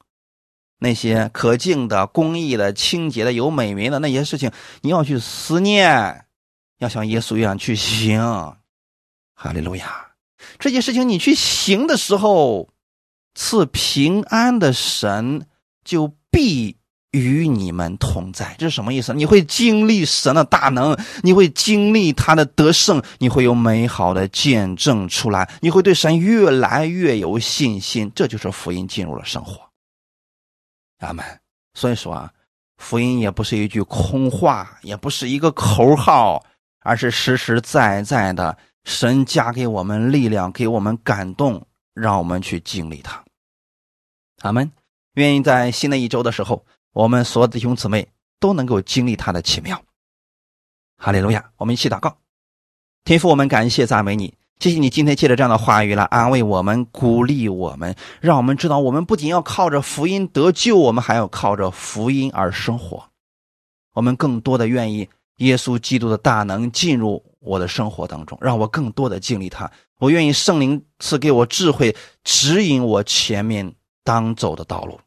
[0.80, 4.52] 那些可敬的、公益的、清洁的、有美名的那些事情，
[4.82, 6.26] 你要去思念，
[6.80, 8.20] 要像耶稣一样去行。
[9.34, 10.12] 哈利路亚！
[10.60, 12.70] 这些事情你去行的时候，
[13.36, 15.48] 赐平安的神
[15.84, 16.78] 就必。
[17.12, 19.14] 与你们同在，这是什么意思？
[19.14, 28.10] 你会经历神的大能，你会经历他的得胜，你会有美好的见证出来，你会对神越来越有信心。
[28.16, 29.60] 这就是福音进入了生活。
[31.00, 31.26] 阿门。
[31.74, 32.32] 所以说啊，
[32.78, 36.42] 福音也不是一句空话，也不是一个口号，
[36.80, 43.22] 而是实实在在的神加给我们力量，给我们感动，让我们去经历它。
[44.44, 44.72] 阿门。
[45.16, 46.66] 愿意在新的一周的时候。
[46.94, 48.08] 我们所有的弟兄姊妹
[48.40, 49.82] 都能够经历他的奇妙，
[50.98, 51.52] 哈利路亚！
[51.56, 52.18] 我们一起祷告，
[53.06, 63.10] 天父，我们感谢赞美你，谢谢你今天借着这样的话语来安慰我们、鼓励我们，让我们知道我们不仅要靠着福音得救，我们还要靠着福音而生活。
[63.94, 69.72] 我们更多的愿意耶稣基督的大能进入我的生活当中，让我更多的经历他。
[69.98, 73.74] 我愿意圣灵赐给我智慧，指引我前面
[74.04, 75.00] 当走的道路，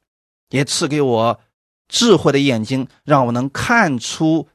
[0.49, 1.39] 也赐给我。
[1.89, 4.49] 智慧的眼睛让我能看出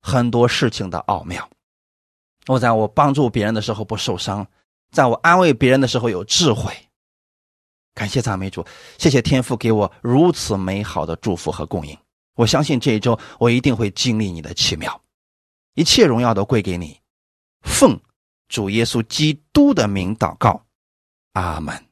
[0.00, 1.48] 很多事情的奥妙。
[2.46, 4.46] 我在我帮助别人的时候不受伤，
[4.90, 6.72] 在我安慰别人的时候有智慧。
[7.94, 8.64] 感谢赞美主，
[8.98, 11.96] 谢谢天父给我如此美好的祝福和供应。
[12.34, 15.00] 我相信这一周我一定会经历你的奇妙，
[15.74, 16.98] 一切荣耀都归给你。
[17.60, 18.00] 奉
[18.48, 20.64] 主耶稣基督的名祷告，
[21.34, 21.91] 阿门。